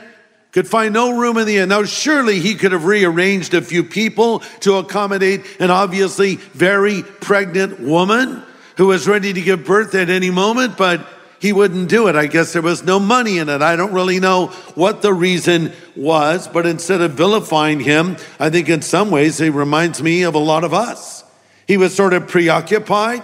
could 0.52 0.68
find 0.68 0.94
no 0.94 1.18
room 1.18 1.38
in 1.38 1.48
the 1.48 1.58
inn. 1.58 1.70
Now, 1.70 1.84
surely 1.86 2.40
he 2.40 2.56
could 2.56 2.72
have 2.72 2.86
rearranged 2.86 3.54
a 3.54 3.62
few 3.62 3.84
people 3.84 4.40
to 4.62 4.76
accommodate 4.76 5.46
an 5.60 5.72
obviously 5.72 6.36
very 6.36 7.04
pregnant 7.04 7.80
woman 7.80 8.44
who 8.82 8.88
was 8.88 9.08
ready 9.08 9.32
to 9.32 9.40
give 9.40 9.64
birth 9.64 9.94
at 9.94 10.10
any 10.10 10.32
moment, 10.32 10.76
but 10.76 11.06
he 11.40 11.54
wouldn't 11.54 11.88
do 11.88 12.08
it. 12.08 12.16
I 12.16 12.26
guess 12.26 12.54
there 12.54 12.64
was 12.64 12.82
no 12.82 13.00
money 13.00 13.38
in 13.38 13.48
it. 13.48 13.62
I 13.62 13.76
don't 13.76 13.94
really 13.94 14.20
know 14.20 14.48
what 14.74 15.04
the 15.04 15.14
reason 15.14 15.72
was, 15.96 16.48
but 16.48 16.66
instead 16.66 17.00
of 17.00 17.12
vilifying 17.12 17.80
him, 17.80 18.18
I 18.40 18.50
think 18.50 18.70
in 18.70 18.82
some 18.82 19.12
ways 19.12 19.38
he 19.38 19.52
reminds 19.52 20.02
me 20.02 20.24
of 20.24 20.34
a 20.34 20.40
lot 20.40 20.64
of 20.64 20.74
us. 20.74 21.24
He 21.68 21.78
was 21.78 21.94
sort 21.94 22.14
of 22.14 22.28
preoccupied, 22.28 23.22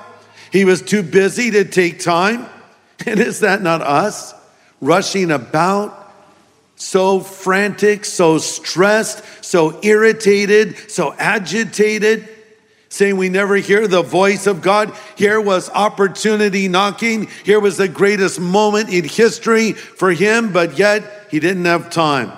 he 0.52 0.64
was 0.64 0.84
too 0.84 1.02
busy 1.02 1.50
to 1.50 1.66
take 1.66 2.02
time. 2.02 2.46
And 3.08 3.20
is 3.20 3.40
that 3.40 3.64
not 3.64 3.82
us? 3.82 4.36
Rushing 4.80 5.32
about, 5.32 6.14
so 6.76 7.20
frantic, 7.20 8.06
so 8.06 8.38
stressed, 8.38 9.24
so 9.44 9.80
irritated, 9.82 10.92
so 10.92 11.16
agitated, 11.18 12.30
saying 12.98 13.16
we 13.16 13.30
never 13.30 13.56
hear 13.56 13.88
the 13.88 14.02
voice 14.02 14.48
of 14.48 14.62
God. 14.62 14.94
Here 15.16 15.40
was 15.40 15.70
opportunity 15.70 16.68
knocking. 16.68 17.28
Here 17.46 17.60
was 17.60 17.78
the 17.78 17.88
greatest 17.88 18.40
moment 18.40 18.90
in 18.90 19.06
history 19.06 19.74
for 19.74 20.12
him, 20.12 20.52
but 20.52 20.78
yet 20.78 21.28
he 21.30 21.40
didn't 21.40 21.66
have 21.66 21.90
time. 21.90 22.32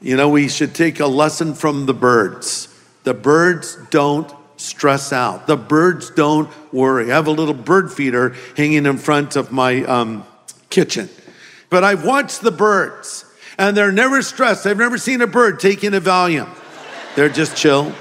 You 0.00 0.16
know, 0.16 0.28
we 0.28 0.48
should 0.48 0.74
take 0.74 1.00
a 1.00 1.06
lesson 1.06 1.54
from 1.54 1.86
the 1.86 1.94
birds. 1.94 2.68
The 3.04 3.14
birds 3.14 3.76
don't 3.90 4.32
stress 4.56 5.12
out. 5.12 5.46
The 5.46 5.56
birds 5.56 6.10
don't 6.10 6.50
worry. 6.72 7.12
I 7.12 7.16
have 7.16 7.26
a 7.26 7.32
little 7.32 7.54
bird 7.54 7.92
feeder 7.92 8.34
hanging 8.56 8.86
in 8.86 8.98
front 8.98 9.36
of 9.36 9.52
my 9.52 9.84
um, 9.84 10.24
kitchen. 10.70 11.08
But 11.70 11.84
I've 11.84 12.04
watched 12.04 12.40
the 12.40 12.50
birds, 12.50 13.24
and 13.58 13.76
they're 13.76 13.92
never 13.92 14.22
stressed. 14.22 14.66
I've 14.66 14.78
never 14.78 14.98
seen 14.98 15.20
a 15.20 15.26
bird 15.26 15.60
taking 15.60 15.94
a 15.94 16.00
Valium. 16.00 16.48
They're 17.14 17.28
just 17.28 17.56
chill. 17.56 17.92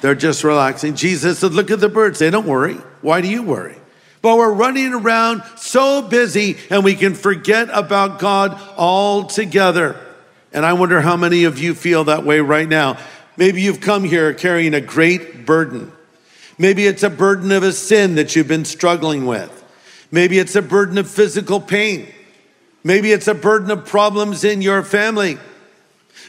They're 0.00 0.14
just 0.14 0.44
relaxing. 0.44 0.94
Jesus 0.94 1.38
said, 1.38 1.52
Look 1.52 1.70
at 1.70 1.80
the 1.80 1.88
birds. 1.88 2.18
They 2.18 2.30
don't 2.30 2.46
worry. 2.46 2.74
Why 3.00 3.20
do 3.20 3.28
you 3.28 3.42
worry? 3.42 3.76
But 4.22 4.38
we're 4.38 4.52
running 4.52 4.92
around 4.92 5.42
so 5.56 6.02
busy, 6.02 6.56
and 6.70 6.82
we 6.82 6.94
can 6.94 7.14
forget 7.14 7.68
about 7.72 8.18
God 8.18 8.60
altogether. 8.76 9.96
And 10.52 10.64
I 10.64 10.72
wonder 10.72 11.00
how 11.00 11.16
many 11.16 11.44
of 11.44 11.58
you 11.58 11.74
feel 11.74 12.04
that 12.04 12.24
way 12.24 12.40
right 12.40 12.68
now. 12.68 12.98
Maybe 13.36 13.62
you've 13.62 13.80
come 13.80 14.04
here 14.04 14.32
carrying 14.32 14.74
a 14.74 14.80
great 14.80 15.46
burden. 15.46 15.92
Maybe 16.58 16.86
it's 16.86 17.02
a 17.02 17.10
burden 17.10 17.52
of 17.52 17.62
a 17.62 17.72
sin 17.72 18.14
that 18.14 18.34
you've 18.34 18.48
been 18.48 18.64
struggling 18.64 19.26
with. 19.26 19.64
Maybe 20.10 20.38
it's 20.38 20.56
a 20.56 20.62
burden 20.62 20.98
of 20.98 21.08
physical 21.10 21.60
pain. 21.60 22.08
Maybe 22.82 23.12
it's 23.12 23.28
a 23.28 23.34
burden 23.34 23.70
of 23.70 23.84
problems 23.84 24.44
in 24.44 24.62
your 24.62 24.82
family. 24.82 25.38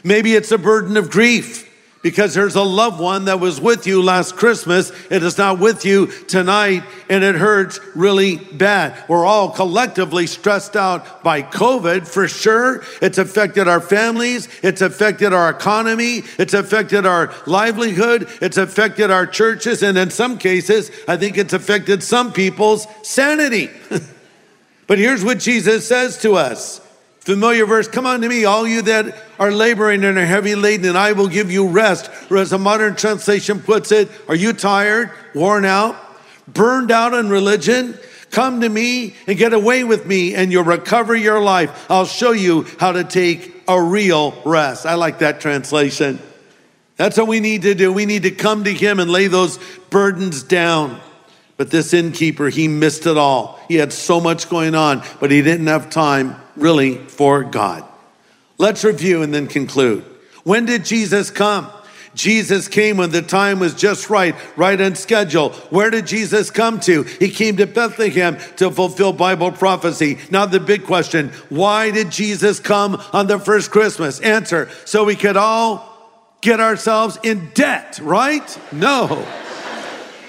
Maybe 0.04 0.34
it's 0.34 0.52
a 0.52 0.58
burden 0.58 0.96
of 0.96 1.10
grief 1.10 1.67
because 2.02 2.34
there's 2.34 2.54
a 2.54 2.62
loved 2.62 3.00
one 3.00 3.24
that 3.24 3.40
was 3.40 3.60
with 3.60 3.86
you 3.86 4.02
last 4.02 4.36
Christmas. 4.36 4.92
It 5.10 5.22
is 5.22 5.36
not 5.36 5.58
with 5.58 5.84
you 5.84 6.06
tonight, 6.06 6.84
and 7.08 7.24
it 7.24 7.34
hurts 7.34 7.80
really 7.94 8.36
bad. 8.36 8.96
We're 9.08 9.24
all 9.24 9.50
collectively 9.50 10.26
stressed 10.26 10.76
out 10.76 11.24
by 11.24 11.42
COVID 11.42 12.06
for 12.06 12.28
sure. 12.28 12.84
It's 13.02 13.18
affected 13.18 13.66
our 13.66 13.80
families, 13.80 14.48
it's 14.62 14.80
affected 14.80 15.32
our 15.32 15.50
economy, 15.50 16.22
it's 16.38 16.54
affected 16.54 17.04
our 17.04 17.34
livelihood, 17.46 18.28
it's 18.40 18.56
affected 18.56 19.10
our 19.10 19.26
churches, 19.26 19.82
and 19.82 19.98
in 19.98 20.10
some 20.10 20.38
cases, 20.38 20.90
I 21.08 21.16
think 21.16 21.36
it's 21.36 21.52
affected 21.52 22.02
some 22.02 22.32
people's 22.32 22.86
sanity. 23.02 23.70
but 24.86 24.98
here's 24.98 25.24
what 25.24 25.40
Jesus 25.40 25.86
says 25.86 26.18
to 26.18 26.36
us. 26.36 26.80
Familiar 27.28 27.66
verse, 27.66 27.86
come 27.86 28.06
unto 28.06 28.26
me, 28.26 28.46
all 28.46 28.66
you 28.66 28.80
that 28.80 29.14
are 29.38 29.52
laboring 29.52 30.02
and 30.02 30.16
are 30.16 30.24
heavy 30.24 30.54
laden, 30.54 30.88
and 30.88 30.96
I 30.96 31.12
will 31.12 31.28
give 31.28 31.50
you 31.50 31.68
rest. 31.68 32.10
Or 32.30 32.38
as 32.38 32.54
a 32.54 32.58
modern 32.58 32.96
translation 32.96 33.60
puts 33.60 33.92
it, 33.92 34.08
are 34.28 34.34
you 34.34 34.54
tired, 34.54 35.10
worn 35.34 35.66
out, 35.66 35.94
burned 36.46 36.90
out 36.90 37.12
in 37.12 37.28
religion? 37.28 37.98
Come 38.30 38.62
to 38.62 38.68
me 38.70 39.14
and 39.26 39.36
get 39.36 39.52
away 39.52 39.84
with 39.84 40.06
me, 40.06 40.34
and 40.34 40.50
you'll 40.50 40.64
recover 40.64 41.14
your 41.14 41.38
life. 41.38 41.90
I'll 41.90 42.06
show 42.06 42.32
you 42.32 42.62
how 42.80 42.92
to 42.92 43.04
take 43.04 43.62
a 43.68 43.78
real 43.78 44.32
rest. 44.46 44.86
I 44.86 44.94
like 44.94 45.18
that 45.18 45.38
translation. 45.38 46.20
That's 46.96 47.18
what 47.18 47.28
we 47.28 47.40
need 47.40 47.60
to 47.60 47.74
do. 47.74 47.92
We 47.92 48.06
need 48.06 48.22
to 48.22 48.30
come 48.30 48.64
to 48.64 48.72
Him 48.72 49.00
and 49.00 49.10
lay 49.10 49.26
those 49.26 49.58
burdens 49.90 50.42
down. 50.42 50.98
But 51.58 51.72
this 51.72 51.92
innkeeper, 51.92 52.48
he 52.48 52.68
missed 52.68 53.04
it 53.04 53.18
all. 53.18 53.60
He 53.68 53.74
had 53.74 53.92
so 53.92 54.20
much 54.20 54.48
going 54.48 54.74
on, 54.76 55.02
but 55.20 55.30
he 55.30 55.42
didn't 55.42 55.66
have 55.66 55.90
time 55.90 56.36
really 56.56 56.96
for 56.96 57.42
God. 57.42 57.84
Let's 58.58 58.84
review 58.84 59.22
and 59.22 59.34
then 59.34 59.48
conclude. 59.48 60.04
When 60.44 60.64
did 60.64 60.84
Jesus 60.84 61.30
come? 61.30 61.70
Jesus 62.14 62.68
came 62.68 62.96
when 62.96 63.10
the 63.10 63.22
time 63.22 63.58
was 63.58 63.74
just 63.74 64.08
right, 64.08 64.34
right 64.56 64.80
on 64.80 64.94
schedule. 64.94 65.50
Where 65.70 65.90
did 65.90 66.06
Jesus 66.06 66.50
come 66.50 66.80
to? 66.80 67.02
He 67.02 67.28
came 67.28 67.56
to 67.56 67.66
Bethlehem 67.66 68.38
to 68.56 68.70
fulfill 68.70 69.12
Bible 69.12 69.52
prophecy. 69.52 70.18
Now, 70.30 70.46
the 70.46 70.60
big 70.60 70.84
question 70.84 71.30
why 71.48 71.90
did 71.90 72.10
Jesus 72.10 72.60
come 72.60 73.02
on 73.12 73.26
the 73.26 73.38
first 73.38 73.70
Christmas? 73.70 74.20
Answer 74.20 74.68
so 74.84 75.04
we 75.04 75.16
could 75.16 75.36
all 75.36 75.88
get 76.40 76.60
ourselves 76.60 77.18
in 77.22 77.50
debt, 77.54 77.98
right? 78.00 78.58
No. 78.72 79.26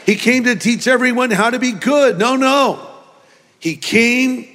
He 0.09 0.15
came 0.15 0.45
to 0.45 0.55
teach 0.55 0.87
everyone 0.87 1.29
how 1.29 1.51
to 1.51 1.59
be 1.59 1.71
good. 1.71 2.17
No, 2.17 2.35
no. 2.35 2.83
He 3.59 3.75
came 3.75 4.47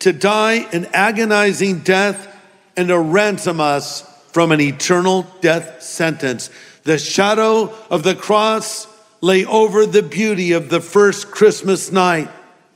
to 0.00 0.12
die 0.12 0.68
an 0.70 0.84
agonizing 0.92 1.78
death 1.78 2.38
and 2.76 2.88
to 2.88 2.98
ransom 2.98 3.58
us 3.58 4.02
from 4.32 4.52
an 4.52 4.60
eternal 4.60 5.22
death 5.40 5.82
sentence. 5.82 6.50
The 6.82 6.98
shadow 6.98 7.72
of 7.88 8.02
the 8.02 8.14
cross 8.14 8.86
lay 9.22 9.46
over 9.46 9.86
the 9.86 10.02
beauty 10.02 10.52
of 10.52 10.68
the 10.68 10.82
first 10.82 11.30
Christmas 11.30 11.90
night. 11.90 12.28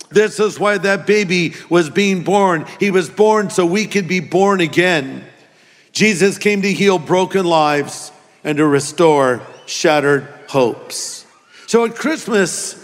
This 0.08 0.40
is 0.40 0.58
why 0.58 0.78
that 0.78 1.06
baby 1.06 1.52
was 1.68 1.90
being 1.90 2.24
born. 2.24 2.64
He 2.80 2.90
was 2.90 3.10
born 3.10 3.50
so 3.50 3.66
we 3.66 3.86
could 3.86 4.08
be 4.08 4.20
born 4.20 4.62
again. 4.62 5.22
Jesus 5.92 6.38
came 6.38 6.62
to 6.62 6.72
heal 6.72 6.98
broken 6.98 7.44
lives 7.44 8.10
and 8.42 8.56
to 8.56 8.66
restore 8.66 9.42
shattered 9.66 10.26
hopes. 10.48 11.21
So 11.72 11.86
at 11.86 11.94
Christmas, 11.94 12.76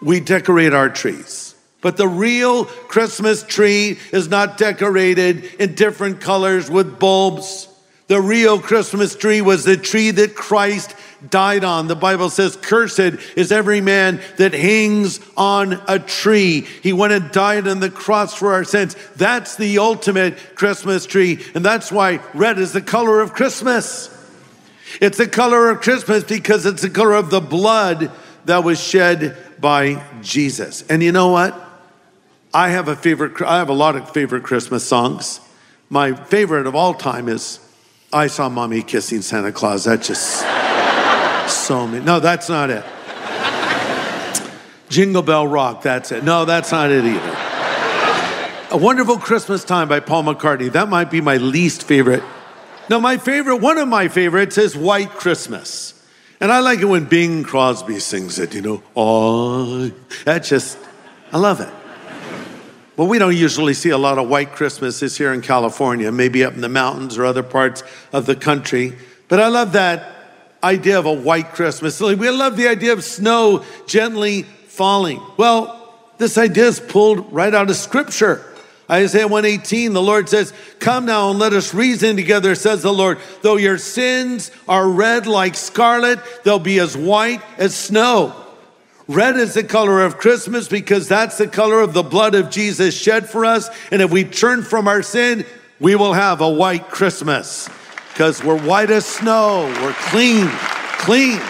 we 0.00 0.18
decorate 0.18 0.72
our 0.72 0.88
trees. 0.88 1.54
But 1.82 1.98
the 1.98 2.08
real 2.08 2.64
Christmas 2.64 3.42
tree 3.42 3.98
is 4.12 4.28
not 4.28 4.56
decorated 4.56 5.44
in 5.60 5.74
different 5.74 6.22
colors 6.22 6.70
with 6.70 6.98
bulbs. 6.98 7.68
The 8.06 8.18
real 8.18 8.58
Christmas 8.58 9.14
tree 9.14 9.42
was 9.42 9.64
the 9.64 9.76
tree 9.76 10.10
that 10.12 10.34
Christ 10.34 10.96
died 11.28 11.64
on. 11.64 11.86
The 11.86 11.94
Bible 11.94 12.30
says, 12.30 12.56
Cursed 12.56 13.18
is 13.36 13.52
every 13.52 13.82
man 13.82 14.22
that 14.38 14.54
hangs 14.54 15.20
on 15.36 15.74
a 15.86 15.98
tree. 15.98 16.62
He 16.62 16.94
went 16.94 17.12
and 17.12 17.30
died 17.30 17.68
on 17.68 17.80
the 17.80 17.90
cross 17.90 18.32
for 18.32 18.54
our 18.54 18.64
sins. 18.64 18.96
That's 19.16 19.56
the 19.56 19.80
ultimate 19.80 20.56
Christmas 20.56 21.04
tree. 21.04 21.44
And 21.54 21.62
that's 21.62 21.92
why 21.92 22.20
red 22.32 22.58
is 22.58 22.72
the 22.72 22.80
color 22.80 23.20
of 23.20 23.34
Christmas. 23.34 24.16
It's 24.98 25.18
the 25.18 25.28
color 25.28 25.68
of 25.68 25.82
Christmas 25.82 26.24
because 26.24 26.64
it's 26.64 26.80
the 26.80 26.88
color 26.88 27.12
of 27.12 27.28
the 27.28 27.42
blood 27.42 28.10
that 28.50 28.64
was 28.64 28.80
shed 28.80 29.36
by 29.60 30.02
Jesus. 30.22 30.82
And 30.88 31.02
you 31.02 31.12
know 31.12 31.28
what? 31.28 31.54
I 32.52 32.70
have 32.70 32.88
a 32.88 32.96
favorite, 32.96 33.40
I 33.42 33.58
have 33.58 33.68
a 33.68 33.74
lot 33.74 33.94
of 33.94 34.10
favorite 34.10 34.42
Christmas 34.42 34.86
songs. 34.86 35.40
My 35.88 36.14
favorite 36.14 36.66
of 36.66 36.74
all 36.74 36.94
time 36.94 37.28
is 37.28 37.60
I 38.12 38.26
saw 38.26 38.48
mommy 38.48 38.82
kissing 38.82 39.22
Santa 39.22 39.52
Claus. 39.52 39.84
That 39.84 40.02
just 40.02 40.40
so 41.66 41.86
me. 41.86 42.00
No, 42.00 42.18
that's 42.18 42.48
not 42.48 42.70
it. 42.70 42.84
Jingle 44.88 45.22
Bell 45.22 45.46
Rock, 45.46 45.82
that's 45.82 46.10
it. 46.10 46.24
No, 46.24 46.44
that's 46.44 46.72
not 46.72 46.90
it 46.90 47.04
either. 47.04 47.36
A 48.72 48.76
Wonderful 48.76 49.18
Christmas 49.18 49.64
Time 49.64 49.88
by 49.88 50.00
Paul 50.00 50.24
McCartney. 50.24 50.72
That 50.72 50.88
might 50.88 51.10
be 51.10 51.20
my 51.20 51.36
least 51.36 51.84
favorite. 51.84 52.24
No, 52.88 53.00
my 53.00 53.16
favorite, 53.16 53.58
one 53.58 53.78
of 53.78 53.86
my 53.86 54.08
favorites 54.08 54.58
is 54.58 54.76
White 54.76 55.10
Christmas. 55.10 55.99
And 56.40 56.50
I 56.50 56.60
like 56.60 56.80
it 56.80 56.86
when 56.86 57.04
Bing 57.04 57.44
Crosby 57.44 58.00
sings 58.00 58.38
it, 58.38 58.54
you 58.54 58.62
know. 58.62 58.82
Oh, 58.96 59.90
that 60.24 60.44
just, 60.44 60.78
I 61.32 61.38
love 61.38 61.60
it. 61.60 61.68
Well, 62.96 63.08
we 63.08 63.18
don't 63.18 63.36
usually 63.36 63.74
see 63.74 63.90
a 63.90 63.98
lot 63.98 64.18
of 64.18 64.28
white 64.28 64.52
Christmases 64.52 65.16
here 65.16 65.32
in 65.32 65.42
California, 65.42 66.10
maybe 66.10 66.44
up 66.44 66.54
in 66.54 66.60
the 66.60 66.68
mountains 66.68 67.18
or 67.18 67.24
other 67.24 67.42
parts 67.42 67.82
of 68.12 68.26
the 68.26 68.36
country. 68.36 68.94
But 69.28 69.40
I 69.40 69.48
love 69.48 69.72
that 69.72 70.14
idea 70.62 70.98
of 70.98 71.06
a 71.06 71.12
white 71.12 71.52
Christmas. 71.52 72.00
We 72.00 72.14
love 72.30 72.56
the 72.56 72.68
idea 72.68 72.92
of 72.92 73.04
snow 73.04 73.64
gently 73.86 74.42
falling. 74.42 75.22
Well, 75.36 75.94
this 76.18 76.36
idea 76.36 76.66
is 76.66 76.80
pulled 76.80 77.32
right 77.32 77.54
out 77.54 77.70
of 77.70 77.76
scripture. 77.76 78.44
Isaiah 78.90 79.28
118, 79.28 79.92
the 79.92 80.02
Lord 80.02 80.28
says, 80.28 80.52
Come 80.80 81.06
now 81.06 81.30
and 81.30 81.38
let 81.38 81.52
us 81.52 81.72
reason 81.72 82.16
together, 82.16 82.56
says 82.56 82.82
the 82.82 82.92
Lord. 82.92 83.18
Though 83.42 83.56
your 83.56 83.78
sins 83.78 84.50
are 84.68 84.88
red 84.88 85.28
like 85.28 85.54
scarlet, 85.54 86.18
they'll 86.42 86.58
be 86.58 86.80
as 86.80 86.96
white 86.96 87.40
as 87.56 87.74
snow. 87.74 88.34
Red 89.06 89.36
is 89.36 89.54
the 89.54 89.64
color 89.64 90.02
of 90.02 90.18
Christmas 90.18 90.68
because 90.68 91.08
that's 91.08 91.38
the 91.38 91.48
color 91.48 91.80
of 91.80 91.94
the 91.94 92.02
blood 92.02 92.34
of 92.34 92.50
Jesus 92.50 92.96
shed 92.96 93.28
for 93.28 93.44
us. 93.44 93.68
And 93.92 94.02
if 94.02 94.10
we 94.10 94.24
turn 94.24 94.62
from 94.62 94.88
our 94.88 95.02
sin, 95.02 95.44
we 95.78 95.94
will 95.94 96.12
have 96.12 96.40
a 96.40 96.50
white 96.50 96.88
Christmas 96.90 97.68
because 98.12 98.42
we're 98.42 98.60
white 98.60 98.90
as 98.90 99.06
snow. 99.06 99.66
We're 99.82 99.94
clean, 99.94 100.48
clean. 100.48 101.40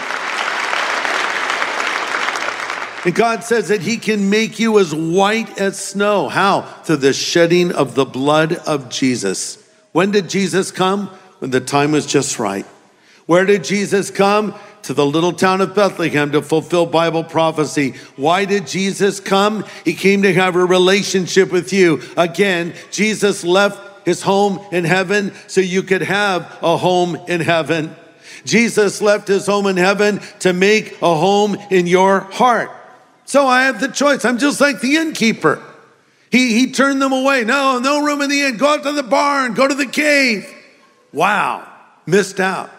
And 3.03 3.15
God 3.15 3.43
says 3.43 3.69
that 3.69 3.81
He 3.81 3.97
can 3.97 4.29
make 4.29 4.59
you 4.59 4.77
as 4.79 4.93
white 4.93 5.59
as 5.59 5.79
snow. 5.79 6.29
How? 6.29 6.61
Through 6.83 6.97
the 6.97 7.13
shedding 7.13 7.71
of 7.71 7.95
the 7.95 8.05
blood 8.05 8.53
of 8.53 8.89
Jesus. 8.89 9.57
When 9.91 10.11
did 10.11 10.29
Jesus 10.29 10.71
come? 10.71 11.07
When 11.39 11.51
the 11.51 11.61
time 11.61 11.91
was 11.91 12.05
just 12.05 12.37
right. 12.37 12.65
Where 13.25 13.45
did 13.45 13.63
Jesus 13.63 14.11
come? 14.11 14.53
To 14.83 14.93
the 14.93 15.05
little 15.05 15.33
town 15.33 15.61
of 15.61 15.73
Bethlehem 15.73 16.31
to 16.31 16.41
fulfill 16.41 16.85
Bible 16.85 17.23
prophecy. 17.23 17.95
Why 18.15 18.45
did 18.45 18.67
Jesus 18.67 19.19
come? 19.19 19.65
He 19.85 19.93
came 19.93 20.21
to 20.23 20.33
have 20.33 20.55
a 20.55 20.65
relationship 20.65 21.51
with 21.51 21.71
you. 21.73 22.01
Again, 22.17 22.73
Jesus 22.91 23.43
left 23.43 24.05
his 24.05 24.21
home 24.21 24.59
in 24.71 24.83
heaven 24.83 25.33
so 25.47 25.61
you 25.61 25.83
could 25.83 26.01
have 26.01 26.57
a 26.61 26.77
home 26.77 27.15
in 27.27 27.41
heaven. 27.41 27.95
Jesus 28.43 29.01
left 29.01 29.27
his 29.27 29.45
home 29.45 29.67
in 29.67 29.77
heaven 29.77 30.19
to 30.39 30.53
make 30.53 31.01
a 31.01 31.15
home 31.15 31.55
in 31.69 31.85
your 31.85 32.21
heart. 32.21 32.71
So 33.31 33.47
I 33.47 33.63
have 33.63 33.79
the 33.79 33.87
choice. 33.87 34.25
I'm 34.25 34.39
just 34.39 34.59
like 34.59 34.81
the 34.81 34.97
innkeeper. 34.97 35.63
He, 36.29 36.59
he 36.59 36.73
turned 36.73 37.01
them 37.01 37.13
away. 37.13 37.45
No, 37.45 37.79
no 37.79 38.03
room 38.03 38.21
in 38.21 38.29
the 38.29 38.41
inn. 38.41 38.57
Go 38.57 38.67
out 38.67 38.83
to 38.83 38.91
the 38.91 39.03
barn, 39.03 39.53
go 39.53 39.65
to 39.65 39.73
the 39.73 39.85
cave. 39.85 40.53
Wow, 41.13 41.65
missed 42.05 42.41
out. 42.41 42.69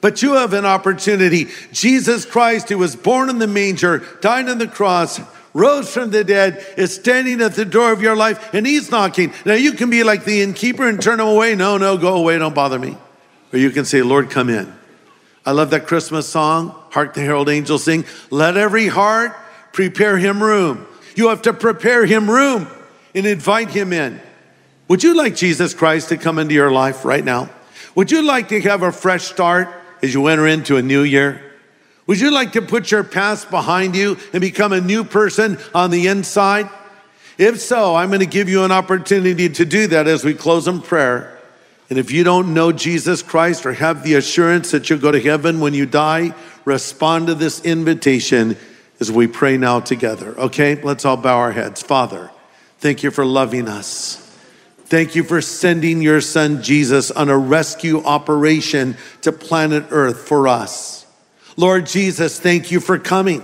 But 0.00 0.20
you 0.20 0.32
have 0.32 0.54
an 0.54 0.66
opportunity. 0.66 1.46
Jesus 1.70 2.24
Christ, 2.24 2.68
who 2.68 2.78
was 2.78 2.96
born 2.96 3.30
in 3.30 3.38
the 3.38 3.46
manger, 3.46 3.98
died 4.20 4.48
on 4.48 4.58
the 4.58 4.66
cross, 4.66 5.20
rose 5.54 5.94
from 5.94 6.10
the 6.10 6.24
dead, 6.24 6.66
is 6.76 6.92
standing 6.92 7.40
at 7.40 7.54
the 7.54 7.64
door 7.64 7.92
of 7.92 8.02
your 8.02 8.16
life, 8.16 8.52
and 8.52 8.66
he's 8.66 8.90
knocking. 8.90 9.32
Now 9.46 9.54
you 9.54 9.70
can 9.70 9.88
be 9.88 10.02
like 10.02 10.24
the 10.24 10.42
innkeeper 10.42 10.88
and 10.88 11.00
turn 11.00 11.20
him 11.20 11.28
away. 11.28 11.54
No, 11.54 11.78
no, 11.78 11.96
go 11.96 12.16
away, 12.16 12.36
don't 12.38 12.56
bother 12.56 12.80
me. 12.80 12.96
Or 13.52 13.58
you 13.60 13.70
can 13.70 13.84
say, 13.84 14.02
Lord, 14.02 14.30
come 14.30 14.50
in. 14.50 14.74
I 15.46 15.52
love 15.52 15.70
that 15.70 15.86
Christmas 15.86 16.28
song, 16.28 16.74
Hark 16.90 17.14
the 17.14 17.20
Herald 17.20 17.48
Angels 17.48 17.84
Sing. 17.84 18.04
Let 18.30 18.56
every 18.56 18.88
heart 18.88 19.36
prepare 19.72 20.18
him 20.18 20.42
room. 20.42 20.86
You 21.14 21.28
have 21.28 21.42
to 21.42 21.52
prepare 21.52 22.06
him 22.06 22.30
room 22.30 22.68
and 23.14 23.26
invite 23.26 23.70
him 23.70 23.92
in. 23.92 24.20
Would 24.88 25.02
you 25.02 25.14
like 25.14 25.36
Jesus 25.36 25.74
Christ 25.74 26.08
to 26.10 26.16
come 26.16 26.38
into 26.38 26.54
your 26.54 26.70
life 26.70 27.04
right 27.04 27.24
now? 27.24 27.50
Would 27.94 28.10
you 28.10 28.22
like 28.22 28.48
to 28.48 28.60
have 28.62 28.82
a 28.82 28.92
fresh 28.92 29.24
start 29.24 29.68
as 30.02 30.14
you 30.14 30.26
enter 30.26 30.46
into 30.46 30.76
a 30.76 30.82
new 30.82 31.02
year? 31.02 31.52
Would 32.06 32.20
you 32.20 32.30
like 32.30 32.52
to 32.52 32.62
put 32.62 32.90
your 32.90 33.04
past 33.04 33.50
behind 33.50 33.94
you 33.94 34.18
and 34.32 34.40
become 34.40 34.72
a 34.72 34.80
new 34.80 35.04
person 35.04 35.58
on 35.74 35.90
the 35.90 36.08
inside? 36.08 36.68
If 37.38 37.60
so, 37.60 37.94
I'm 37.94 38.08
going 38.08 38.20
to 38.20 38.26
give 38.26 38.48
you 38.48 38.64
an 38.64 38.72
opportunity 38.72 39.48
to 39.48 39.64
do 39.64 39.86
that 39.88 40.06
as 40.06 40.24
we 40.24 40.34
close 40.34 40.66
in 40.68 40.82
prayer. 40.82 41.38
And 41.88 41.98
if 41.98 42.10
you 42.10 42.24
don't 42.24 42.54
know 42.54 42.72
Jesus 42.72 43.22
Christ 43.22 43.66
or 43.66 43.72
have 43.74 44.02
the 44.02 44.14
assurance 44.14 44.70
that 44.70 44.88
you'll 44.88 44.98
go 44.98 45.12
to 45.12 45.20
heaven 45.20 45.60
when 45.60 45.74
you 45.74 45.86
die, 45.86 46.34
respond 46.64 47.28
to 47.28 47.34
this 47.34 47.60
invitation 47.64 48.56
as 49.02 49.10
we 49.10 49.26
pray 49.26 49.56
now 49.56 49.80
together. 49.80 50.38
Okay, 50.38 50.80
let's 50.80 51.04
all 51.04 51.16
bow 51.16 51.36
our 51.36 51.50
heads. 51.50 51.82
Father, 51.82 52.30
thank 52.78 53.02
you 53.02 53.10
for 53.10 53.26
loving 53.26 53.66
us. 53.66 54.16
Thank 54.84 55.16
you 55.16 55.24
for 55.24 55.40
sending 55.40 56.02
your 56.02 56.20
son 56.20 56.62
Jesus 56.62 57.10
on 57.10 57.28
a 57.28 57.36
rescue 57.36 58.00
operation 58.04 58.96
to 59.22 59.32
planet 59.32 59.86
Earth 59.90 60.28
for 60.28 60.46
us. 60.46 61.04
Lord 61.56 61.86
Jesus, 61.86 62.38
thank 62.38 62.70
you 62.70 62.78
for 62.78 62.96
coming. 62.96 63.40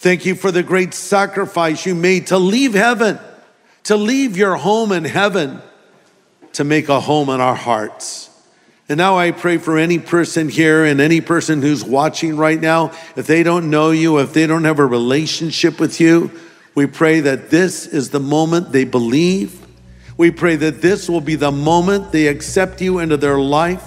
Thank 0.00 0.26
you 0.26 0.34
for 0.34 0.50
the 0.50 0.64
great 0.64 0.92
sacrifice 0.92 1.86
you 1.86 1.94
made 1.94 2.26
to 2.26 2.38
leave 2.38 2.74
heaven, 2.74 3.20
to 3.84 3.96
leave 3.96 4.36
your 4.36 4.56
home 4.56 4.90
in 4.90 5.04
heaven, 5.04 5.62
to 6.54 6.64
make 6.64 6.88
a 6.88 6.98
home 6.98 7.28
in 7.28 7.40
our 7.40 7.54
hearts. 7.54 8.28
And 8.88 8.98
now 8.98 9.16
I 9.16 9.30
pray 9.30 9.56
for 9.56 9.78
any 9.78 9.98
person 9.98 10.48
here 10.48 10.84
and 10.84 11.00
any 11.00 11.22
person 11.22 11.62
who's 11.62 11.82
watching 11.82 12.36
right 12.36 12.60
now, 12.60 12.92
if 13.16 13.26
they 13.26 13.42
don't 13.42 13.70
know 13.70 13.92
you, 13.92 14.18
if 14.18 14.34
they 14.34 14.46
don't 14.46 14.64
have 14.64 14.78
a 14.78 14.84
relationship 14.84 15.80
with 15.80 16.00
you, 16.00 16.30
we 16.74 16.86
pray 16.86 17.20
that 17.20 17.50
this 17.50 17.86
is 17.86 18.10
the 18.10 18.20
moment 18.20 18.72
they 18.72 18.84
believe. 18.84 19.64
We 20.18 20.30
pray 20.30 20.56
that 20.56 20.82
this 20.82 21.08
will 21.08 21.22
be 21.22 21.34
the 21.34 21.52
moment 21.52 22.12
they 22.12 22.26
accept 22.26 22.82
you 22.82 22.98
into 22.98 23.16
their 23.16 23.38
life, 23.38 23.84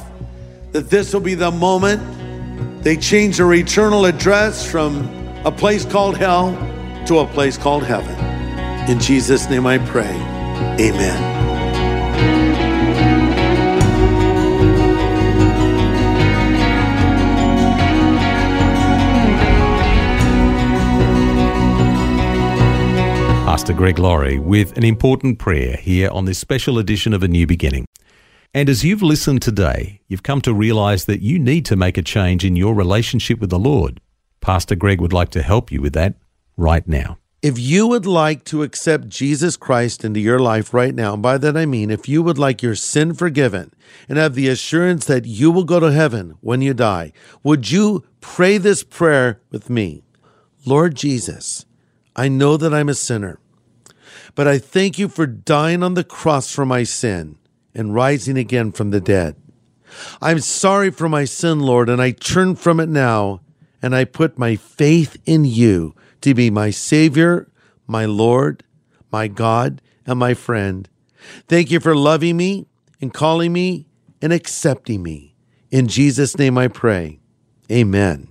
that 0.71 0.89
this 0.89 1.13
will 1.13 1.21
be 1.21 1.35
the 1.35 1.51
moment 1.51 2.83
they 2.83 2.97
change 2.97 3.37
their 3.37 3.53
eternal 3.53 4.05
address 4.05 4.69
from 4.69 5.07
a 5.45 5.51
place 5.51 5.85
called 5.85 6.17
hell 6.17 6.51
to 7.05 7.19
a 7.19 7.27
place 7.27 7.57
called 7.57 7.83
heaven. 7.83 8.15
In 8.89 8.99
Jesus' 8.99 9.49
name 9.49 9.67
I 9.67 9.77
pray. 9.77 10.15
Amen. 10.79 11.36
Pastor 23.57 23.73
Greg 23.73 23.97
Laurie 23.97 24.37
with 24.37 24.77
an 24.77 24.83
important 24.83 25.39
prayer 25.39 25.77
here 25.77 26.11
on 26.11 26.25
this 26.25 26.37
special 26.37 26.77
edition 26.77 27.11
of 27.11 27.23
A 27.23 27.27
New 27.27 27.47
Beginning. 27.47 27.85
And 28.53 28.69
as 28.69 28.85
you've 28.85 29.01
listened 29.01 29.41
today, 29.41 29.99
you've 30.07 30.21
come 30.21 30.41
to 30.41 30.53
realize 30.53 31.05
that 31.05 31.23
you 31.23 31.39
need 31.39 31.65
to 31.65 31.75
make 31.75 31.97
a 31.97 32.03
change 32.03 32.45
in 32.45 32.55
your 32.55 32.75
relationship 32.75 33.39
with 33.39 33.49
the 33.49 33.57
Lord. 33.57 33.99
Pastor 34.41 34.75
Greg 34.75 35.01
would 35.01 35.11
like 35.11 35.29
to 35.29 35.41
help 35.41 35.71
you 35.71 35.81
with 35.81 35.93
that 35.93 36.13
right 36.55 36.87
now. 36.87 37.17
If 37.41 37.57
you 37.57 37.87
would 37.87 38.05
like 38.05 38.43
to 38.45 38.61
accept 38.61 39.09
Jesus 39.09 39.57
Christ 39.57 40.05
into 40.05 40.19
your 40.19 40.39
life 40.39 40.71
right 40.71 40.93
now, 40.93 41.15
and 41.15 41.23
by 41.23 41.39
that 41.39 41.57
I 41.57 41.65
mean 41.65 41.89
if 41.89 42.07
you 42.07 42.21
would 42.21 42.37
like 42.37 42.61
your 42.61 42.75
sin 42.75 43.15
forgiven 43.15 43.73
and 44.07 44.19
have 44.19 44.35
the 44.35 44.49
assurance 44.49 45.05
that 45.05 45.25
you 45.25 45.49
will 45.49 45.65
go 45.65 45.79
to 45.79 45.91
heaven 45.91 46.35
when 46.41 46.61
you 46.61 46.75
die, 46.75 47.11
would 47.41 47.71
you 47.71 48.05
pray 48.21 48.59
this 48.59 48.83
prayer 48.83 49.41
with 49.49 49.67
me? 49.67 50.03
Lord 50.63 50.93
Jesus, 50.93 51.65
I 52.15 52.27
know 52.27 52.55
that 52.55 52.71
I'm 52.71 52.89
a 52.89 52.93
sinner. 52.93 53.39
But 54.37 54.47
I 54.47 54.59
thank 54.59 54.99
you 54.99 55.07
for 55.07 55.25
dying 55.25 55.81
on 55.81 55.95
the 55.95 56.03
cross 56.03 56.53
for 56.53 56.63
my 56.63 56.83
sin 56.83 57.39
and 57.73 57.95
rising 57.95 58.37
again 58.37 58.71
from 58.71 58.91
the 58.91 59.01
dead. 59.01 59.35
I'm 60.21 60.41
sorry 60.41 60.91
for 60.91 61.09
my 61.09 61.25
sin, 61.25 61.59
Lord, 61.59 61.89
and 61.89 61.99
I 61.99 62.11
turn 62.11 62.55
from 62.55 62.79
it 62.79 62.87
now, 62.87 63.41
and 63.81 63.95
I 63.95 64.03
put 64.05 64.37
my 64.37 64.55
faith 64.55 65.17
in 65.25 65.43
you 65.43 65.95
to 66.21 66.35
be 66.35 66.51
my 66.51 66.69
Savior, 66.69 67.49
my 67.87 68.05
Lord, 68.05 68.63
my 69.11 69.27
God, 69.27 69.81
and 70.05 70.19
my 70.19 70.35
friend. 70.35 70.87
Thank 71.47 71.71
you 71.71 71.79
for 71.79 71.95
loving 71.95 72.37
me 72.37 72.67
and 73.01 73.11
calling 73.11 73.51
me 73.51 73.87
and 74.21 74.31
accepting 74.31 75.01
me. 75.01 75.33
In 75.71 75.87
Jesus' 75.87 76.37
name 76.37 76.59
I 76.59 76.67
pray. 76.67 77.19
Amen. 77.71 78.27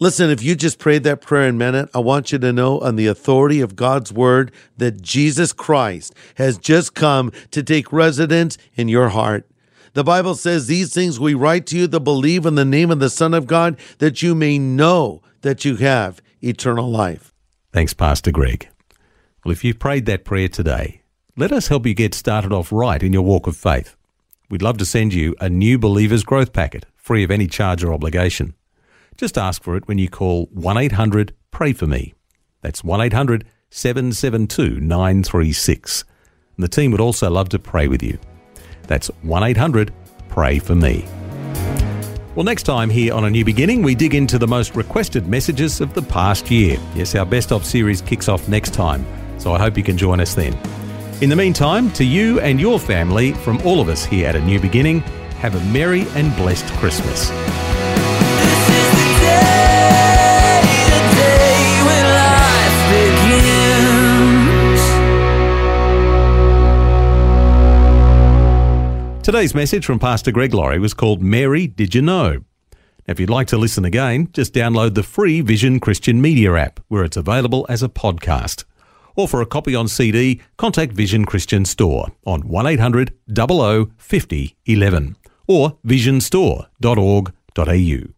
Listen, 0.00 0.30
if 0.30 0.44
you 0.44 0.54
just 0.54 0.78
prayed 0.78 1.02
that 1.02 1.20
prayer 1.20 1.52
meant 1.52 1.74
it, 1.74 1.88
I 1.92 1.98
want 1.98 2.30
you 2.30 2.38
to 2.38 2.52
know 2.52 2.78
on 2.78 2.94
the 2.94 3.08
authority 3.08 3.60
of 3.60 3.74
God's 3.74 4.12
word 4.12 4.52
that 4.76 5.02
Jesus 5.02 5.52
Christ 5.52 6.14
has 6.36 6.56
just 6.56 6.94
come 6.94 7.32
to 7.50 7.64
take 7.64 7.92
residence 7.92 8.56
in 8.76 8.86
your 8.86 9.08
heart. 9.08 9.50
The 9.94 10.04
Bible 10.04 10.36
says, 10.36 10.68
These 10.68 10.94
things 10.94 11.18
we 11.18 11.34
write 11.34 11.66
to 11.66 11.76
you 11.76 11.88
that 11.88 12.00
believe 12.00 12.46
in 12.46 12.54
the 12.54 12.64
name 12.64 12.92
of 12.92 13.00
the 13.00 13.10
Son 13.10 13.34
of 13.34 13.48
God, 13.48 13.76
that 13.98 14.22
you 14.22 14.36
may 14.36 14.56
know 14.56 15.20
that 15.40 15.64
you 15.64 15.74
have 15.76 16.22
eternal 16.40 16.88
life. 16.88 17.34
Thanks, 17.72 17.92
Pastor 17.92 18.30
Greg. 18.30 18.68
Well, 19.44 19.50
if 19.50 19.64
you've 19.64 19.80
prayed 19.80 20.06
that 20.06 20.24
prayer 20.24 20.48
today, 20.48 21.02
let 21.36 21.50
us 21.50 21.66
help 21.66 21.86
you 21.86 21.94
get 21.94 22.14
started 22.14 22.52
off 22.52 22.70
right 22.70 23.02
in 23.02 23.12
your 23.12 23.22
walk 23.22 23.48
of 23.48 23.56
faith. 23.56 23.96
we'd 24.48 24.62
love 24.62 24.78
to 24.78 24.84
send 24.84 25.12
you 25.12 25.34
a 25.40 25.48
new 25.48 25.76
Believer's 25.76 26.22
Growth 26.22 26.52
Packet, 26.52 26.86
free 26.94 27.24
of 27.24 27.32
any 27.32 27.48
charge 27.48 27.82
or 27.82 27.92
obligation. 27.92 28.54
Just 29.18 29.36
ask 29.36 29.64
for 29.64 29.76
it 29.76 29.88
when 29.88 29.98
you 29.98 30.08
call 30.08 30.46
1 30.52 30.78
800 30.78 31.34
Pray 31.50 31.72
For 31.72 31.88
Me. 31.88 32.14
That's 32.62 32.84
1 32.84 33.00
800 33.00 33.44
772 33.68 34.78
936. 34.78 36.04
And 36.56 36.64
the 36.64 36.68
team 36.68 36.92
would 36.92 37.00
also 37.00 37.28
love 37.28 37.48
to 37.48 37.58
pray 37.58 37.88
with 37.88 38.00
you. 38.00 38.16
That's 38.86 39.08
1 39.22 39.42
800 39.42 39.92
Pray 40.28 40.60
For 40.60 40.76
Me. 40.76 41.04
Well, 42.36 42.44
next 42.44 42.62
time 42.62 42.88
here 42.88 43.12
on 43.12 43.24
A 43.24 43.30
New 43.30 43.44
Beginning, 43.44 43.82
we 43.82 43.96
dig 43.96 44.14
into 44.14 44.38
the 44.38 44.46
most 44.46 44.76
requested 44.76 45.26
messages 45.26 45.80
of 45.80 45.94
the 45.94 46.02
past 46.02 46.48
year. 46.48 46.78
Yes, 46.94 47.16
our 47.16 47.26
Best 47.26 47.50
of 47.50 47.66
series 47.66 48.00
kicks 48.00 48.28
off 48.28 48.46
next 48.48 48.72
time, 48.72 49.04
so 49.38 49.52
I 49.52 49.58
hope 49.58 49.76
you 49.76 49.82
can 49.82 49.98
join 49.98 50.20
us 50.20 50.36
then. 50.36 50.56
In 51.20 51.28
the 51.28 51.34
meantime, 51.34 51.90
to 51.94 52.04
you 52.04 52.38
and 52.38 52.60
your 52.60 52.78
family, 52.78 53.32
from 53.32 53.60
all 53.62 53.80
of 53.80 53.88
us 53.88 54.04
here 54.04 54.28
at 54.28 54.36
A 54.36 54.40
New 54.40 54.60
Beginning, 54.60 55.00
have 55.40 55.56
a 55.56 55.72
merry 55.72 56.02
and 56.10 56.34
blessed 56.36 56.66
Christmas. 56.74 57.32
Today's 69.28 69.54
message 69.54 69.84
from 69.84 69.98
Pastor 69.98 70.32
Greg 70.32 70.54
Laurie 70.54 70.78
was 70.78 70.94
called 70.94 71.20
Mary 71.20 71.66
Did 71.66 71.94
You 71.94 72.00
Know? 72.00 72.32
Now, 72.32 72.38
if 73.08 73.20
you'd 73.20 73.28
like 73.28 73.46
to 73.48 73.58
listen 73.58 73.84
again, 73.84 74.30
just 74.32 74.54
download 74.54 74.94
the 74.94 75.02
free 75.02 75.42
Vision 75.42 75.80
Christian 75.80 76.22
Media 76.22 76.54
app, 76.54 76.80
where 76.88 77.04
it's 77.04 77.18
available 77.18 77.66
as 77.68 77.82
a 77.82 77.90
podcast. 77.90 78.64
Or 79.16 79.28
for 79.28 79.42
a 79.42 79.46
copy 79.46 79.74
on 79.74 79.86
CD, 79.86 80.40
contact 80.56 80.92
Vision 80.92 81.26
Christian 81.26 81.66
Store 81.66 82.10
on 82.24 82.48
1800 82.48 83.12
00 83.34 83.90
50 83.98 84.56
11 84.64 85.16
or 85.46 85.76
visionstore.org.au. 85.86 88.17